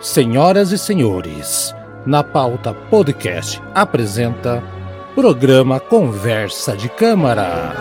[0.00, 1.74] Senhoras e senhores,
[2.06, 4.62] na pauta podcast apresenta
[5.12, 7.74] programa Conversa de Câmara.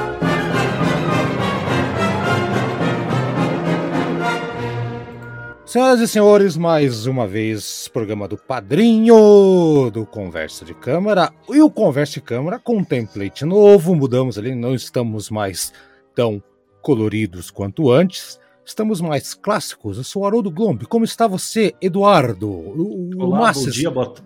[5.63, 11.31] Senhoras e senhores, mais uma vez, programa do Padrinho do Conversa de Câmara.
[11.47, 15.71] E o Conversa de Câmara com template novo, mudamos ali, não estamos mais
[16.15, 16.41] tão
[16.81, 18.39] coloridos quanto antes.
[18.67, 19.97] Estamos mais clássicos.
[19.97, 20.83] Eu sou o Haroldo Glomb.
[20.87, 22.49] Como está você, Eduardo?
[22.49, 24.21] O, Olá, bom dia, bota.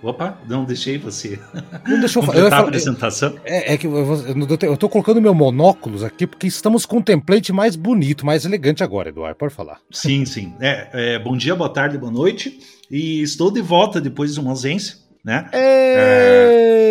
[0.00, 1.36] Opa, não deixei você.
[1.84, 2.38] Não deixou falar.
[2.38, 3.34] Eu a apresentação.
[3.44, 7.74] É, é que eu estou colocando meu monóculos aqui porque estamos com um template mais
[7.74, 9.36] bonito, mais elegante agora, Eduardo.
[9.36, 9.80] Pode falar.
[9.90, 10.54] Sim, sim.
[10.60, 12.60] É, é, bom dia, boa tarde, boa noite.
[12.88, 15.50] E estou de volta depois de uma ausência, né?
[15.52, 16.84] É...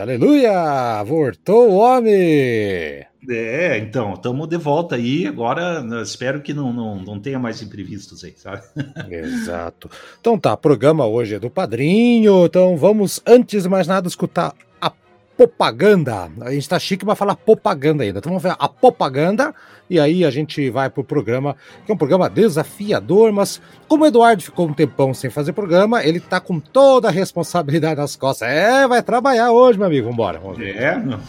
[0.00, 1.02] Aleluia!
[1.02, 3.09] Voltou o homem!
[3.28, 5.26] É, então, estamos de volta aí.
[5.26, 8.62] Agora, espero que não, não, não tenha mais imprevistos aí, sabe?
[9.10, 9.90] Exato.
[10.20, 12.46] Então tá, programa hoje é do Padrinho.
[12.46, 14.90] Então vamos, antes de mais nada, escutar a
[15.36, 16.30] propaganda.
[16.40, 18.18] A gente tá chique, mas falar propaganda ainda.
[18.18, 19.54] Então vamos ver a propaganda
[19.90, 24.06] e aí a gente vai pro programa, que é um programa desafiador, mas como o
[24.06, 28.48] Eduardo ficou um tempão sem fazer programa, ele tá com toda a responsabilidade nas costas.
[28.48, 30.08] É, vai trabalhar hoje, meu amigo.
[30.08, 30.38] Vambora.
[30.38, 30.76] Vamos ver.
[30.76, 31.20] É, não.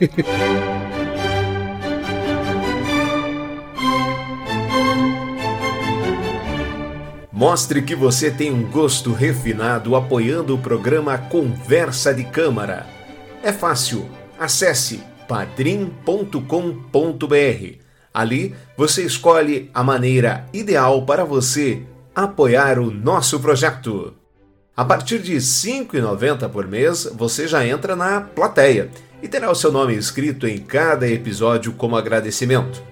[7.36, 12.86] Mostre que você tem um gosto refinado apoiando o programa Conversa de Câmara.
[13.42, 14.08] É fácil.
[14.38, 16.40] Acesse padrim.com.br.
[18.14, 21.82] Ali você escolhe a maneira ideal para você
[22.14, 24.14] apoiar o nosso projeto.
[24.74, 28.90] A partir de R$ 5,90 por mês, você já entra na plateia
[29.22, 32.82] e terá o seu nome escrito em cada episódio como agradecimento.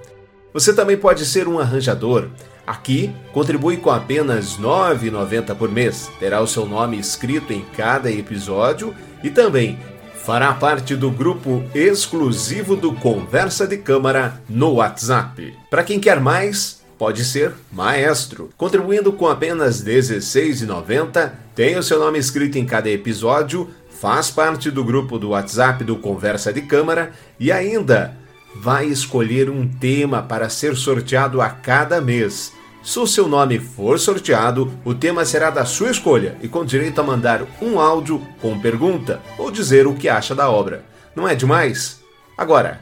[0.52, 2.28] Você também pode ser um arranjador
[2.66, 6.10] Aqui, contribui com apenas R$ 9,90 por mês.
[6.18, 9.78] Terá o seu nome escrito em cada episódio e também
[10.14, 15.54] fará parte do grupo exclusivo do Conversa de Câmara no WhatsApp.
[15.68, 18.48] Para quem quer mais, pode ser maestro.
[18.56, 24.70] Contribuindo com apenas R$ 16,90, tem o seu nome escrito em cada episódio, faz parte
[24.70, 28.16] do grupo do WhatsApp do Conversa de Câmara e ainda
[28.54, 32.52] vai escolher um tema para ser sorteado a cada mês.
[32.82, 37.00] Se o seu nome for sorteado, o tema será da sua escolha e com direito
[37.00, 40.84] a mandar um áudio com pergunta ou dizer o que acha da obra.
[41.16, 42.00] Não é demais?
[42.36, 42.80] Agora,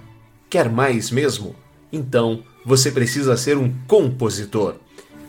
[0.50, 1.54] quer mais mesmo?
[1.92, 4.74] Então você precisa ser um compositor.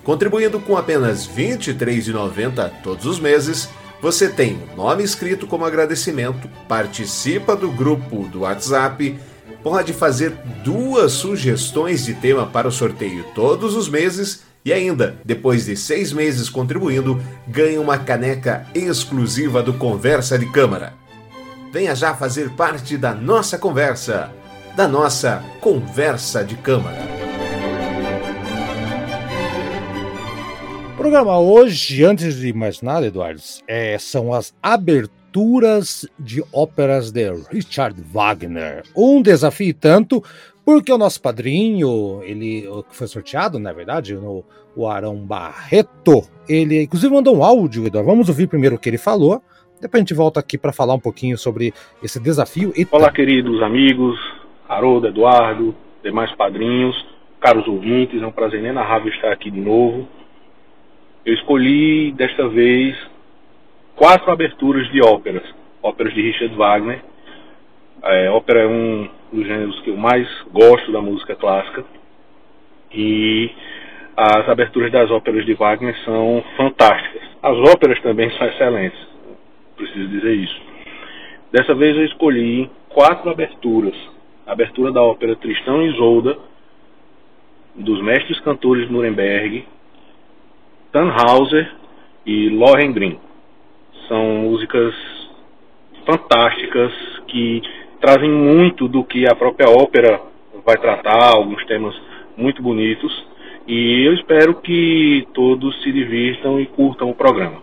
[0.03, 3.69] Contribuindo com apenas R$ 23,90 todos os meses,
[4.01, 9.17] você tem o nome escrito como agradecimento, participa do grupo do WhatsApp
[9.63, 10.31] pode fazer
[10.63, 16.13] duas sugestões de tema para o sorteio todos os meses e ainda, depois de seis
[16.13, 20.93] meses contribuindo, ganha uma caneca exclusiva do Conversa de Câmara.
[21.71, 24.31] Venha já fazer parte da nossa conversa,
[24.75, 27.01] da nossa Conversa de Câmara.
[30.95, 37.31] Programa hoje, antes de mais nada, Eduardo, é, são as aberturas leituras de óperas de
[37.51, 38.83] Richard Wagner.
[38.95, 40.23] Um desafio tanto,
[40.63, 44.45] porque o nosso padrinho, ele que foi sorteado, na verdade, no,
[44.75, 48.09] o Arão Barreto, ele inclusive mandou um áudio, Eduardo.
[48.09, 49.41] Vamos ouvir primeiro o que ele falou.
[49.81, 52.71] Depois a gente volta aqui para falar um pouquinho sobre esse desafio.
[52.91, 54.17] Olá, queridos amigos,
[54.69, 56.95] Haroldo, Eduardo, demais padrinhos,
[57.41, 60.07] caros ouvintes, é um prazer inenarrável estar aqui de novo.
[61.25, 62.95] Eu escolhi desta vez
[64.03, 65.43] quatro aberturas de óperas,
[65.81, 67.01] óperas de Richard Wagner.
[68.03, 71.85] É, ópera é um dos gêneros que eu mais gosto da música clássica
[72.93, 73.49] e
[74.17, 77.21] as aberturas das óperas de Wagner são fantásticas.
[77.41, 78.99] As óperas também são excelentes,
[79.77, 80.61] preciso dizer isso.
[81.53, 83.95] Dessa vez eu escolhi quatro aberturas.
[84.45, 86.37] A abertura da ópera Tristão e Isolda,
[87.73, 89.65] dos mestres cantores de Nuremberg,
[90.91, 91.71] Tannhauser
[92.25, 93.17] e Lohengrin.
[94.07, 94.93] São músicas
[96.05, 96.91] fantásticas
[97.27, 97.61] que
[98.01, 100.19] trazem muito do que a própria ópera
[100.65, 101.95] vai tratar, alguns temas
[102.37, 103.11] muito bonitos.
[103.67, 107.61] E eu espero que todos se divirtam e curtam o programa.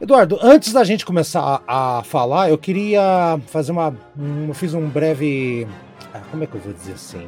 [0.00, 3.96] Eduardo, antes da gente começar a, a falar, eu queria fazer uma.
[4.16, 5.66] Um, eu fiz um breve.
[6.12, 7.26] Ah, como é que eu vou dizer assim?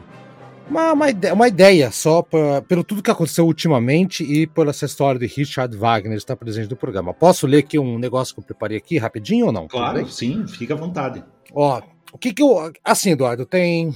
[0.71, 4.85] Uma, uma, ideia, uma ideia só pra, pelo tudo que aconteceu ultimamente e por essa
[4.87, 7.15] história de Richard Wagner estar presente no programa.
[7.15, 9.67] Posso ler aqui um negócio que eu preparei aqui rapidinho ou não?
[9.69, 11.25] Claro, sim, fica à vontade.
[11.53, 11.81] Ó,
[12.13, 12.73] o que que eu.
[12.85, 13.95] Assim, Eduardo, tem.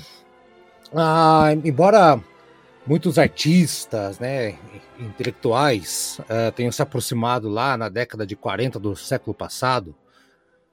[0.95, 2.21] Ah, embora
[2.87, 4.57] muitos artistas, né,
[4.99, 9.95] intelectuais, uh, tenham se aproximado lá na década de 40 do século passado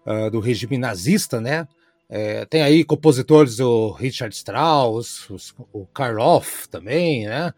[0.06, 1.68] uh, do regime nazista, né?
[2.09, 5.29] É, tem aí compositores, o Richard Strauss,
[5.71, 7.53] o Karloff também, né?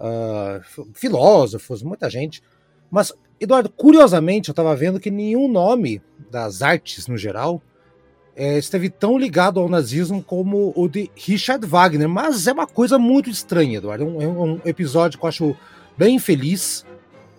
[0.00, 2.42] Uh, filósofos, muita gente.
[2.90, 7.62] Mas, Eduardo, curiosamente, eu estava vendo que nenhum nome das artes no geral
[8.34, 12.08] é, esteve tão ligado ao nazismo como o de Richard Wagner.
[12.08, 14.02] Mas é uma coisa muito estranha, Eduardo.
[14.02, 15.56] É um, é um episódio que eu acho
[15.96, 16.84] bem feliz,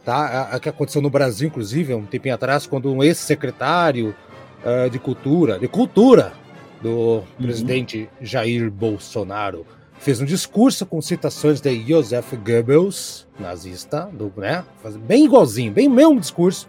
[0.05, 0.15] tá?
[0.15, 4.15] A, a, que aconteceu no Brasil, inclusive, um tempinho atrás, quando um ex-secretário
[4.63, 6.41] uh, de cultura, de cultura
[6.83, 7.23] do uhum.
[7.41, 9.65] presidente Jair Bolsonaro
[9.99, 14.65] fez um discurso com citações de Joseph Goebbels, nazista, do, né?
[15.07, 16.67] Bem igualzinho, bem mesmo discurso,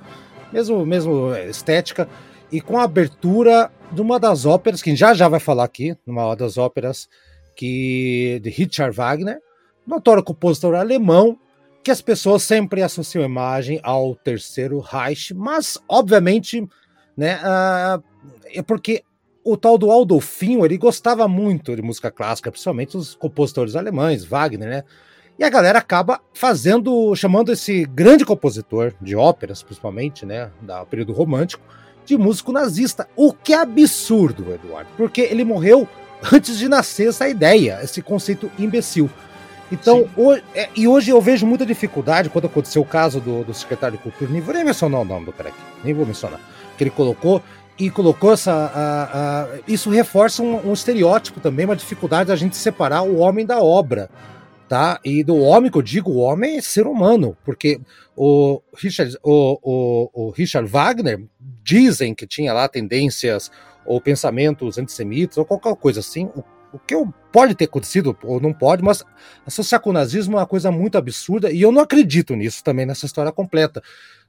[0.53, 2.09] mesmo, mesmo estética,
[2.53, 6.35] e com a abertura de uma das óperas, que já já vai falar aqui, numa
[6.37, 7.09] das óperas
[7.57, 9.41] que de Richard Wagner,
[9.85, 11.37] notório compositor alemão,
[11.83, 16.67] que as pessoas sempre associam a imagem ao Terceiro Reich, mas obviamente,
[17.17, 18.03] né, uh,
[18.47, 19.03] é porque
[19.45, 24.69] o tal do Aldolfinho, ele gostava muito de música clássica, principalmente os compositores alemães, Wagner,
[24.69, 24.85] né?
[25.39, 31.13] E a galera acaba fazendo, chamando esse grande compositor de óperas, principalmente, né, da período
[31.13, 31.63] romântico,
[32.07, 33.09] de músico nazista.
[33.17, 35.89] O que é absurdo, Eduardo, porque ele morreu
[36.33, 39.11] antes de nascer essa ideia, esse conceito imbecil.
[39.73, 43.53] Então, hoje, é, e hoje eu vejo muita dificuldade quando aconteceu o caso do, do
[43.53, 46.41] secretário de Cultura, nem vou nem mencionar o nome do cara aqui, nem vou mencionar,
[46.79, 47.43] que ele colocou,
[47.79, 48.53] e colocou essa.
[48.53, 53.45] A, a, isso reforça um, um, estereótipo também, uma dificuldade da gente separar o homem
[53.45, 54.09] da obra.
[54.69, 54.99] Tá?
[55.05, 57.81] E do homem que eu digo, o homem é ser humano, porque
[58.17, 61.23] o Richard, o, o, o Richard Wagner
[61.63, 63.51] dizem que tinha lá tendências
[63.85, 66.31] ou pensamentos antissemitas ou qualquer coisa assim.
[66.35, 66.43] O,
[66.73, 66.95] o que
[67.31, 69.05] pode ter acontecido ou não pode, mas
[69.47, 72.85] associar com o nazismo é uma coisa muito absurda e eu não acredito nisso também
[72.85, 73.83] nessa história completa.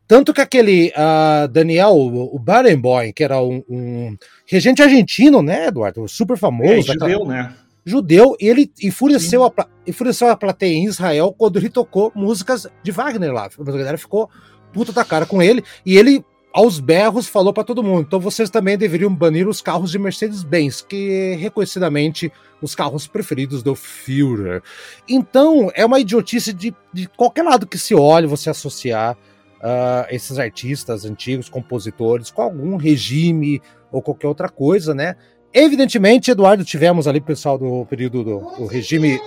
[0.07, 5.67] Tanto que aquele uh, Daniel, o, o Barenboim, que era um, um, regente argentino, né,
[5.67, 6.07] Eduardo?
[6.07, 6.71] Super famoso.
[6.71, 7.53] É, judeu, né?
[7.83, 9.51] Judeu, e ele enfureceu a,
[9.85, 13.45] enfureceu a plateia em Israel quando ele tocou músicas de Wagner lá.
[13.45, 14.29] A galera ficou
[14.73, 16.23] puta da cara com ele, e ele,
[16.53, 20.81] aos berros, falou para todo mundo: então vocês também deveriam banir os carros de Mercedes-Benz,
[20.81, 22.31] que reconhecidamente
[22.61, 24.61] os carros preferidos do Führer.
[25.07, 29.17] Então, é uma idiotice de, de qualquer lado que se olhe, você associar
[29.65, 33.59] uh, esses artistas antigos, compositores, com algum regime
[33.91, 35.15] ou qualquer outra coisa, né?
[35.51, 39.19] Evidentemente, Eduardo, tivemos ali pessoal do período do, do regime.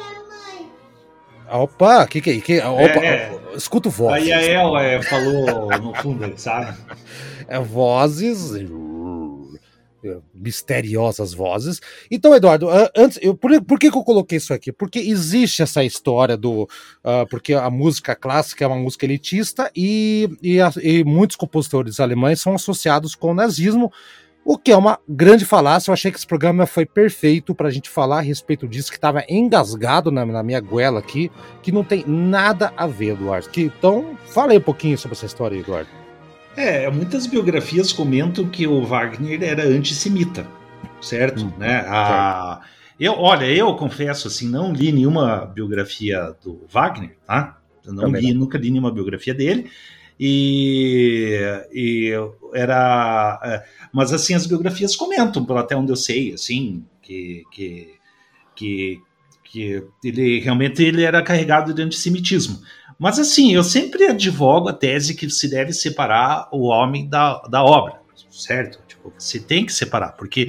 [1.51, 4.25] Opa, que que, que opa, é, escuto vozes.
[4.25, 6.77] Aí a ela é, falou no fundo, sabe?
[7.49, 8.51] É, vozes
[10.35, 11.81] misteriosas vozes.
[12.11, 14.73] Então, Eduardo, antes, eu, por, por que, que eu coloquei isso aqui?
[14.73, 16.63] Porque existe essa história do.
[16.63, 22.01] Uh, porque a música clássica é uma música elitista e, e, a, e, muitos compositores
[22.01, 23.93] alemães são associados com o nazismo,
[24.45, 25.91] o que é uma grande falácia.
[25.91, 28.97] Eu achei que esse programa foi perfeito para a gente falar a respeito disso, que
[28.97, 31.31] estava engasgado na, na, minha goela aqui,
[31.63, 33.49] que não tem nada a ver, Eduardo.
[33.51, 36.08] Que, então, fala aí um pouquinho sobre essa história, Eduardo.
[36.59, 40.45] É, muitas biografias comentam que o Wagner era antissemita,
[41.01, 41.45] certo?
[41.45, 41.85] Hum, né?
[41.87, 42.63] A,
[42.99, 47.61] eu, olha, eu confesso assim, não li nenhuma biografia do Wagner, tá?
[47.87, 48.41] Eu não Também li, não.
[48.41, 49.71] nunca li nenhuma biografia dele.
[50.19, 51.39] E,
[51.73, 52.13] e
[52.53, 57.95] era, é, mas assim as biografias comentam, até onde eu sei, assim, que, que,
[58.57, 59.01] que,
[59.45, 62.59] que ele realmente ele era carregado de antissemitismo.
[62.99, 67.63] Mas assim, eu sempre advogo a tese que se deve separar o homem da, da
[67.63, 68.01] obra,
[68.31, 68.81] certo?
[68.89, 70.49] Tipo, você tem que separar, porque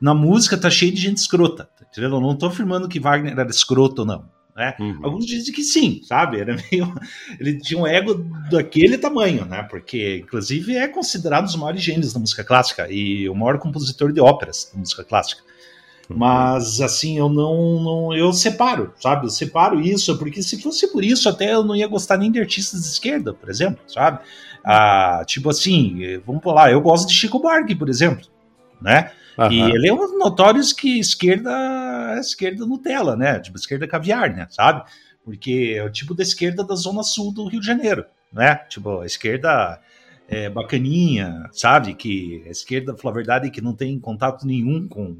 [0.00, 2.10] na música tá cheio de gente escrota, tá entendeu?
[2.10, 4.24] Eu não tô afirmando que Wagner era escroto, não.
[4.56, 4.74] Né?
[4.80, 5.00] Uhum.
[5.02, 6.40] Alguns dizem que sim, sabe?
[6.40, 6.92] Era meio.
[7.38, 8.14] Ele tinha um ego
[8.50, 9.62] daquele tamanho, né?
[9.62, 14.12] Porque, inclusive, é considerado um dos maiores gênios da música clássica e o maior compositor
[14.12, 15.42] de óperas da música clássica.
[16.16, 19.26] Mas assim, eu não, não, eu separo, sabe?
[19.26, 22.40] Eu separo isso, porque se fosse por isso, até eu não ia gostar nem de
[22.40, 24.18] artistas de esquerda, por exemplo, sabe?
[24.64, 28.26] Ah, tipo assim, vamos lá, eu gosto de Chico Buarque, por exemplo,
[28.80, 29.12] né?
[29.38, 29.52] Uhum.
[29.52, 33.38] E ele é um notório que esquerda esquerda Nutella, né?
[33.38, 34.46] Tipo, esquerda caviar, né?
[34.50, 34.82] Sabe?
[35.24, 38.56] Porque é o tipo da esquerda da zona sul do Rio de Janeiro, né?
[38.68, 39.80] Tipo, a esquerda
[40.28, 41.94] é, bacaninha, sabe?
[41.94, 45.18] Que a esquerda, pela verdade, que não tem contato nenhum com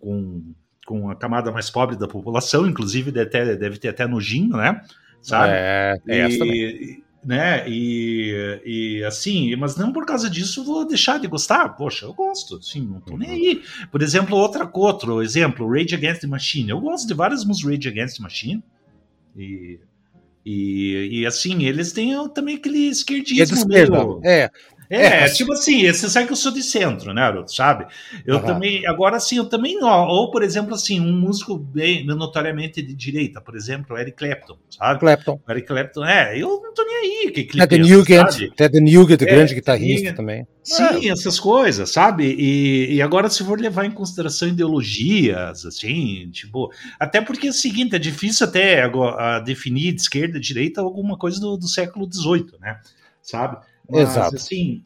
[0.00, 0.42] com,
[0.86, 4.80] com a camada mais pobre da população, inclusive deve ter, deve ter até nojinho, né?
[5.22, 5.52] Sabe?
[5.52, 7.04] É, é também.
[7.22, 7.68] Né?
[7.68, 11.68] E, e assim, mas não por causa disso vou deixar de gostar.
[11.70, 13.34] Poxa, eu gosto, sim, não tô nem uhum.
[13.34, 13.62] aí.
[13.92, 16.70] Por exemplo, outra outro exemplo, Rage Against the Machine.
[16.70, 18.64] Eu gosto de várias músicas Rage Against the Machine,
[19.36, 19.78] E,
[20.46, 23.54] e, e assim, eles têm também aquele esquerdismo.
[23.54, 24.20] É esquerda, meio...
[24.24, 24.50] é.
[24.90, 27.86] É, é, tipo assim, você sabe que eu sou de centro, né, Aruto, sabe?
[28.26, 28.42] Eu uhum.
[28.42, 33.40] também, agora assim, eu também, ou por exemplo assim, um músico bem notoriamente de direita,
[33.40, 34.98] por exemplo, Eric Clapton, sabe?
[34.98, 35.40] Clapton.
[35.48, 37.30] Eric Clapton, é, eu não tô nem aí.
[37.30, 40.44] Que Ted Nugent, Ted Nugent, é, grande guitarrista e, também.
[40.60, 41.12] Sim, é.
[41.12, 42.24] essas coisas, sabe?
[42.24, 46.68] E, e agora se for levar em consideração ideologias, assim, tipo,
[46.98, 51.16] até porque é o seguinte, é difícil até agora, definir de esquerda, de direita, alguma
[51.16, 52.80] coisa do, do século XVIII, né?
[53.22, 53.69] Sabe?
[53.90, 54.36] Mas, Exato.
[54.36, 54.82] assim,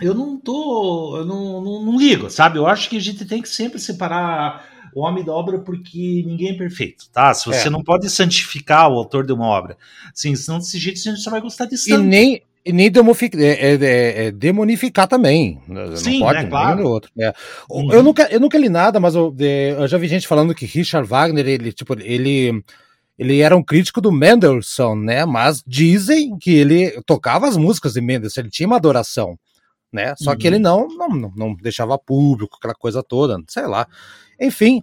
[0.00, 1.16] eu não tô.
[1.18, 2.58] Eu não, não, não, ligo, sabe?
[2.58, 6.50] Eu acho que a gente tem que sempre separar o homem da obra porque ninguém
[6.50, 7.32] é perfeito, tá?
[7.34, 7.70] Se você é.
[7.70, 9.76] não pode santificar o autor de uma obra.
[10.14, 12.02] Sim, senão desse jeito a gente só vai gostar de santo.
[12.02, 15.60] E nem, e nem demonificar, é, é, é, demonificar também.
[15.96, 16.88] Sim, não pode, né, claro.
[16.88, 17.10] outro.
[17.18, 17.32] É.
[17.70, 17.92] Uhum.
[17.92, 19.34] Eu, nunca, eu nunca li nada, mas eu,
[19.78, 22.62] eu, já vi gente falando que Richard Wagner, ele, tipo, ele
[23.18, 25.24] ele era um crítico do Mendelssohn, né?
[25.24, 29.38] Mas dizem que ele tocava as músicas de Mendelssohn, ele tinha uma adoração,
[29.92, 30.14] né?
[30.16, 30.38] Só uhum.
[30.38, 30.62] que ele uhum.
[30.62, 33.86] não, não, não deixava público, aquela coisa toda, sei lá.
[34.40, 34.82] Enfim,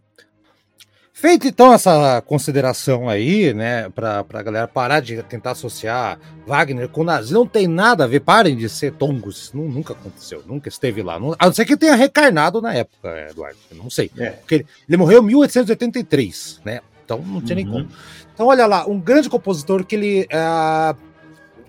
[1.17, 7.05] Feita então essa consideração aí, né, pra, pra galera parar de tentar associar Wagner com
[7.05, 11.01] nazi, não tem nada a ver, parem de ser tongos, não, nunca aconteceu, nunca esteve
[11.01, 11.17] lá.
[11.17, 14.11] Não, a não ser que tenha recarnado na época, Eduardo, não sei.
[14.17, 14.31] É.
[14.31, 17.63] Porque ele, ele, morreu em 1883, né, então não tinha uhum.
[17.63, 17.87] nem como.
[18.33, 20.23] Então, olha lá, um grande compositor que ele.
[20.23, 20.97] Uh,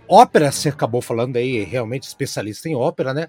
[0.09, 3.29] ópera, você acabou falando aí, realmente especialista em ópera, né?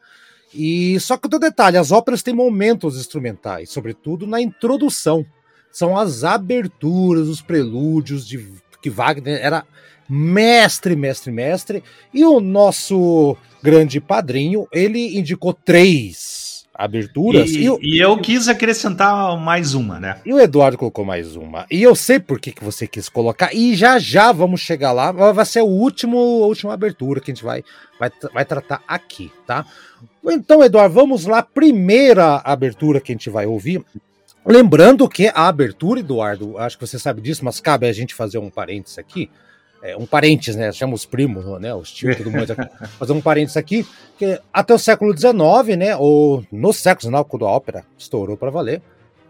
[0.54, 5.26] E só que o detalhe, as óperas têm momentos instrumentais, sobretudo na introdução.
[5.70, 8.44] São as aberturas, os prelúdios de
[8.82, 9.66] que Wagner era
[10.10, 11.84] mestre, mestre, mestre.
[12.14, 16.37] E o nosso grande padrinho, ele indicou três
[16.78, 17.50] aberturas.
[17.50, 20.22] E, e, eu, e, eu, quis acrescentar mais uma, né?
[20.24, 21.66] E o Eduardo colocou mais uma.
[21.72, 23.54] E eu sei por que, que você quis colocar.
[23.54, 25.12] E já já vamos chegar lá.
[25.12, 27.64] Vai ser o último, a última abertura que a gente vai,
[28.00, 29.66] vai, vai tratar aqui, tá?
[30.24, 31.42] Então, Eduardo, vamos lá.
[31.42, 33.84] Primeira abertura que a gente vai ouvir.
[34.46, 38.38] Lembrando que a abertura, Eduardo, acho que você sabe disso, mas cabe a gente fazer
[38.38, 39.30] um parênteses aqui
[39.88, 40.72] é, um parênteses, né?
[40.72, 41.74] Chama os primos, né?
[41.74, 42.70] Os tios mais aqui.
[43.00, 45.96] Fazer um parênteses aqui, que até o século XIX, né?
[45.96, 48.82] Ou no século XIX, quando a ópera estourou para valer,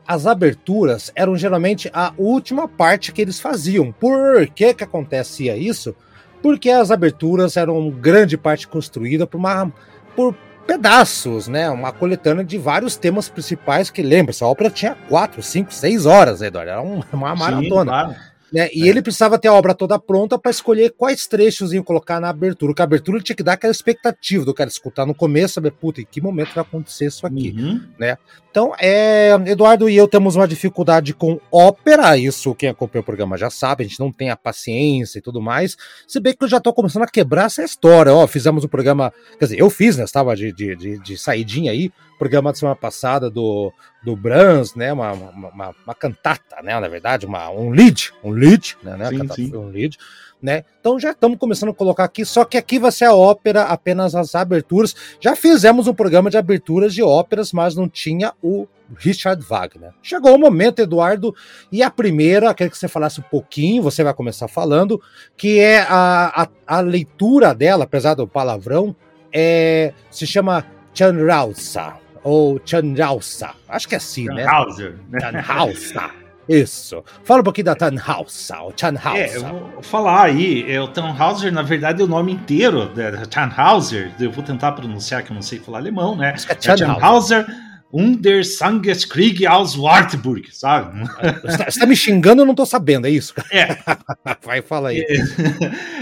[0.07, 3.91] as aberturas eram geralmente a última parte que eles faziam.
[3.91, 5.95] Por que que acontecia isso?
[6.41, 9.71] Porque as aberturas eram grande parte construída por uma
[10.15, 10.35] por
[10.65, 11.69] pedaços, né?
[11.69, 16.41] Uma coletânea de vários temas principais que lembra, essa ópera tinha quatro, cinco, seis horas,
[16.41, 17.61] Eduardo, era uma maratona.
[17.63, 18.15] Sim, claro.
[18.51, 18.69] Né?
[18.73, 18.87] E é.
[18.87, 22.71] ele precisava ter a obra toda pronta para escolher quais trechos iam colocar na abertura.
[22.71, 26.01] Porque a abertura tinha que dar aquela expectativa do cara escutar no começo, saber, puta,
[26.01, 27.81] em que momento vai acontecer isso aqui, uhum.
[27.99, 28.17] né?
[28.49, 33.37] Então, é, Eduardo e eu temos uma dificuldade com ópera, isso quem acompanha o programa
[33.37, 35.77] já sabe, a gente não tem a paciência e tudo mais.
[36.07, 39.13] Se bem que eu já tô começando a quebrar essa história, ó, fizemos um programa,
[39.37, 42.75] quer dizer, eu fiz, né, estava de, de, de, de saidinha aí, programa da semana
[42.75, 43.71] passada do,
[44.07, 48.31] do Brahms, né, uma, uma, uma, uma cantata, né, na verdade, uma, um lead, um
[48.31, 49.55] lead, né, né sim, sim.
[49.57, 49.97] um lead,
[50.41, 50.63] né?
[50.79, 54.15] Então já estamos começando a colocar aqui, só que aqui vai ser a ópera, apenas
[54.15, 54.95] as aberturas.
[55.19, 59.91] Já fizemos um programa de aberturas de óperas, mas não tinha o Richard Wagner.
[60.01, 61.35] Chegou o momento, Eduardo,
[61.69, 65.01] e a primeira, quero que você falasse um pouquinho, você vai começar falando,
[65.35, 68.95] que é a, a, a leitura dela, apesar do palavrão,
[69.33, 74.43] é, se chama Chanrausa, ou Chanrausa, acho que é assim, né?
[74.43, 74.95] Chanhauser.
[75.17, 76.11] Chanhausa.
[76.49, 77.01] Isso.
[77.23, 79.31] Fala um pouquinho da Tannhauser, o Tannhauser.
[79.31, 80.69] É, eu vou falar aí.
[80.69, 84.11] É, o Tannhauser, na verdade, é o nome inteiro da Tannhauser.
[84.19, 86.31] Eu vou tentar pronunciar, que eu não sei falar alemão, né?
[86.31, 87.45] Acho que é Tannhauser.
[87.93, 90.99] Under Sangeskrieg aus Wartburg, sabe?
[91.43, 93.33] Você está tá me xingando, eu não estou sabendo, é isso?
[93.49, 93.77] É.
[94.43, 95.05] Vai, fala aí.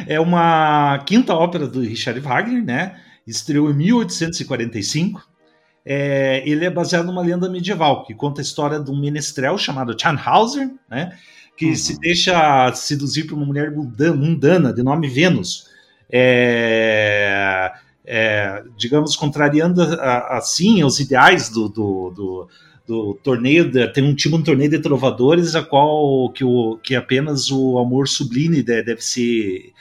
[0.07, 2.95] É, é uma quinta ópera do Richard Wagner, né?
[3.27, 5.34] Estreou em 1845
[5.85, 9.95] é, ele é baseado numa lenda medieval que conta a história de um menestrel chamado
[9.95, 11.15] Tannhauser, né,
[11.55, 11.75] que uhum.
[11.75, 15.69] se deixa seduzir por uma mulher mundana de nome Vênus,
[16.11, 17.71] é,
[18.03, 19.81] é, digamos, contrariando
[20.29, 22.49] assim os ideais do, do, do,
[22.87, 26.95] do torneio, de, tem um tipo um torneio de trovadores a qual que, o, que
[26.95, 29.71] apenas o amor sublime deve ser,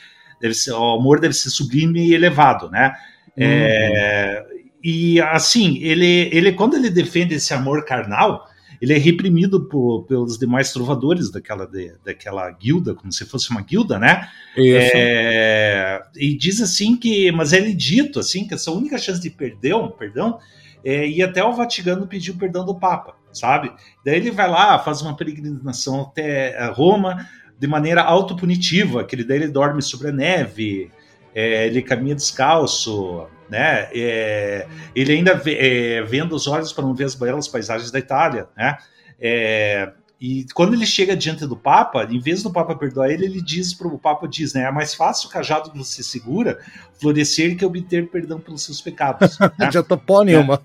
[0.40, 2.94] deve ser, o amor deve ser sublime e elevado, né?
[3.36, 3.50] É, uhum.
[3.50, 4.53] É,
[4.84, 8.46] e assim, ele, ele quando ele defende esse amor carnal,
[8.82, 13.62] ele é reprimido por, pelos demais trovadores daquela, de, daquela guilda, como se fosse uma
[13.62, 14.28] guilda, né?
[14.58, 19.74] É, e diz assim que, mas ele dito assim que essa única chance de perder
[19.74, 20.38] um perdão
[20.84, 23.72] é ir até o Vaticano pedir o perdão do Papa, sabe?
[24.04, 27.26] Daí ele vai lá, faz uma peregrinação até Roma,
[27.58, 30.90] de maneira autopunitiva, que ele daí ele dorme sobre a neve,
[31.34, 33.88] é, ele caminha descalço, né?
[33.94, 37.98] É, ele ainda vê, é, vendo os olhos para não ver as belas paisagens da
[37.98, 38.78] Itália, né?
[39.20, 39.92] É,
[40.26, 43.74] e quando ele chega diante do Papa, em vez do Papa perdoar ele, ele diz
[43.74, 46.58] para o Papa diz, né, é mais fácil o cajado que você segura
[46.98, 49.36] florescer que obter perdão pelos seus pecados.
[49.58, 49.70] Né?
[49.70, 50.60] Já pó nenhuma.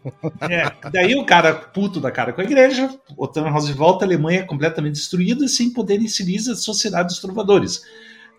[0.50, 4.08] É, é, daí o cara puto da cara com a igreja, o Tannhauser volta, a
[4.08, 7.84] Alemanha completamente destruída, sem poder inserir a sociedade dos trovadores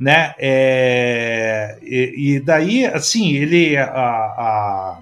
[0.00, 0.34] né?
[0.38, 4.98] É, e, e, daí, assim, ele a, a,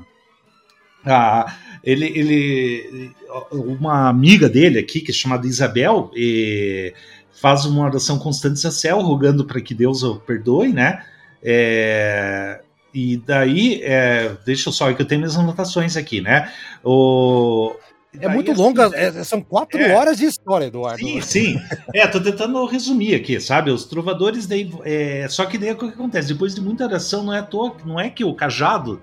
[1.06, 3.14] a, ele, ele
[3.52, 6.92] uma amiga dele aqui que é chamada Isabel e
[7.40, 11.04] faz uma oração constante a céu rogando para que Deus o perdoe, né?
[11.42, 12.60] É,
[12.92, 16.50] e daí, é, deixa eu só que eu tenho minhas anotações aqui, né?
[16.82, 17.76] O,
[18.18, 20.98] é muito assim, longa, é, são quatro é, horas de história, Eduardo.
[20.98, 21.60] Sim, sim.
[21.94, 23.70] É, tô tentando resumir aqui, sabe?
[23.70, 24.70] Os trovadores daí.
[24.84, 26.28] É, só que daí o que acontece?
[26.28, 29.02] Depois de muita oração, não é, toa, não é que o cajado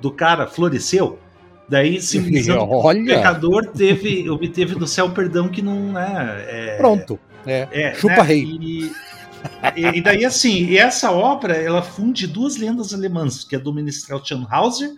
[0.00, 1.18] do cara floresceu.
[1.68, 3.02] Daí, simbolizando Olha.
[3.02, 6.46] o pecador teve, obteve do céu perdão que não é.
[6.48, 7.18] é Pronto.
[7.46, 8.22] É, é chupa né?
[8.22, 8.42] rei.
[8.42, 8.92] E,
[9.76, 14.94] e, daí, assim, essa obra ela funde duas lendas alemãs, que é do Ministral Tannhauser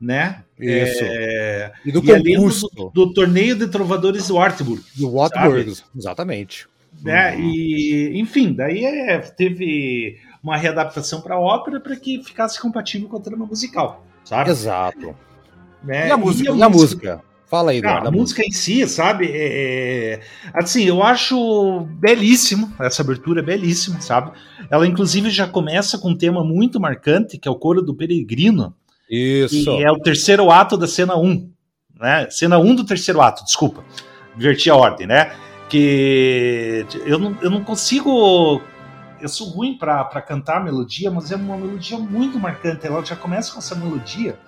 [0.00, 0.44] né?
[0.58, 1.00] Isso.
[1.02, 1.72] É...
[1.84, 2.68] E do e concurso.
[2.74, 4.82] Do, do, torneio de trovadores do Wartburg.
[4.96, 6.66] Do Wartburg, exatamente.
[7.02, 7.36] Né?
[7.36, 7.50] Uhum.
[7.50, 13.16] E, enfim, daí é, teve uma readaptação para a ópera para que ficasse compatível com
[13.16, 14.50] a trama musical, sabe?
[14.50, 15.14] Exato.
[15.82, 16.08] Né?
[16.08, 16.52] E a música?
[16.52, 17.22] E a, música?
[17.46, 18.08] Fala aí, Eduardo.
[18.08, 19.26] a música em si, sabe?
[19.30, 20.20] É, é,
[20.54, 24.32] assim, eu acho belíssimo, essa abertura é belíssima, sabe?
[24.70, 28.74] Ela, inclusive, já começa com um tema muito marcante, que é o coro do peregrino,
[29.10, 29.70] isso.
[29.70, 31.50] E é o terceiro ato da cena 1.
[31.98, 32.28] Né?
[32.30, 33.84] Cena 1 do terceiro ato, desculpa.
[34.36, 35.32] Inverti a ordem, né?
[35.68, 38.62] Que eu não, eu não consigo.
[39.20, 42.86] Eu sou ruim para cantar a melodia, mas é uma melodia muito marcante.
[42.86, 44.38] Ela já começa com essa melodia.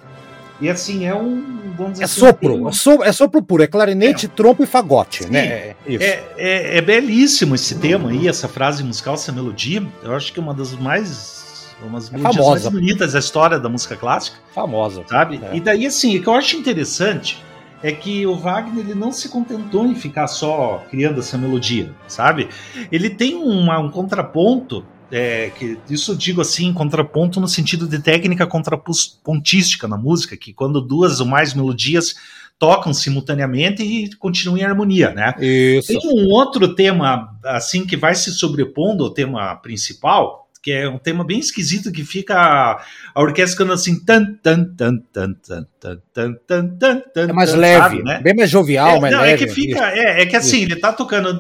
[0.60, 1.72] E assim, é um.
[1.76, 4.28] Vamos dizer é assim, sopro, é, sopro, é sopro puro, é clarinete, é.
[4.28, 5.46] trompa e fagote, Sim, né?
[5.46, 9.82] É, é, é, é belíssimo esse tema aí, essa frase musical, essa melodia.
[10.02, 11.39] Eu acho que é uma das mais
[11.86, 14.38] umas é melodias mais bonitas da história da música clássica.
[14.54, 15.04] Famosa.
[15.06, 15.40] Sabe?
[15.42, 15.56] É.
[15.56, 17.38] E daí, assim, o que eu acho interessante
[17.82, 22.48] é que o Wagner ele não se contentou em ficar só criando essa melodia, sabe?
[22.92, 27.98] Ele tem uma, um contraponto, é, que isso eu digo assim, contraponto no sentido de
[27.98, 32.14] técnica contrapontística na música, que quando duas ou mais melodias
[32.58, 35.34] tocam simultaneamente e continuam em harmonia, né?
[35.40, 35.88] Isso.
[35.88, 40.98] Tem um outro tema assim que vai se sobrepondo ao tema principal, que é um
[40.98, 46.02] tema bem esquisito que fica a, orquestra cantando assim tan tan tan tan tan tan
[46.12, 48.20] tan tan tan tan é mais leve, né?
[48.20, 49.44] bem mais jovial, é, mais não, leve.
[49.44, 51.38] É que fica, é, é que assim, ele tá tocando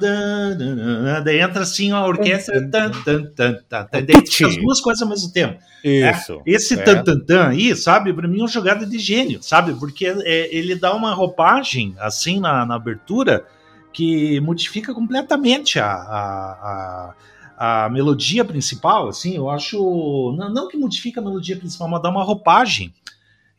[1.22, 5.08] daí entra assim a orquestra tan tan tan tan, daí fica as duas coisas ao
[5.08, 5.58] mesmo tempo.
[5.84, 6.36] Isso.
[6.36, 6.42] Né?
[6.46, 6.82] Esse é.
[6.82, 9.74] tan tan tan aí, sabe, para mim é uma jogada de gênio, sabe?
[9.74, 13.44] Porque é, ele dá uma roupagem assim na, na abertura
[13.92, 17.14] que modifica completamente a, a, a
[17.62, 20.34] a melodia principal, assim, eu acho.
[20.38, 22.90] Não, não que modifica a melodia principal, mas dá uma roupagem.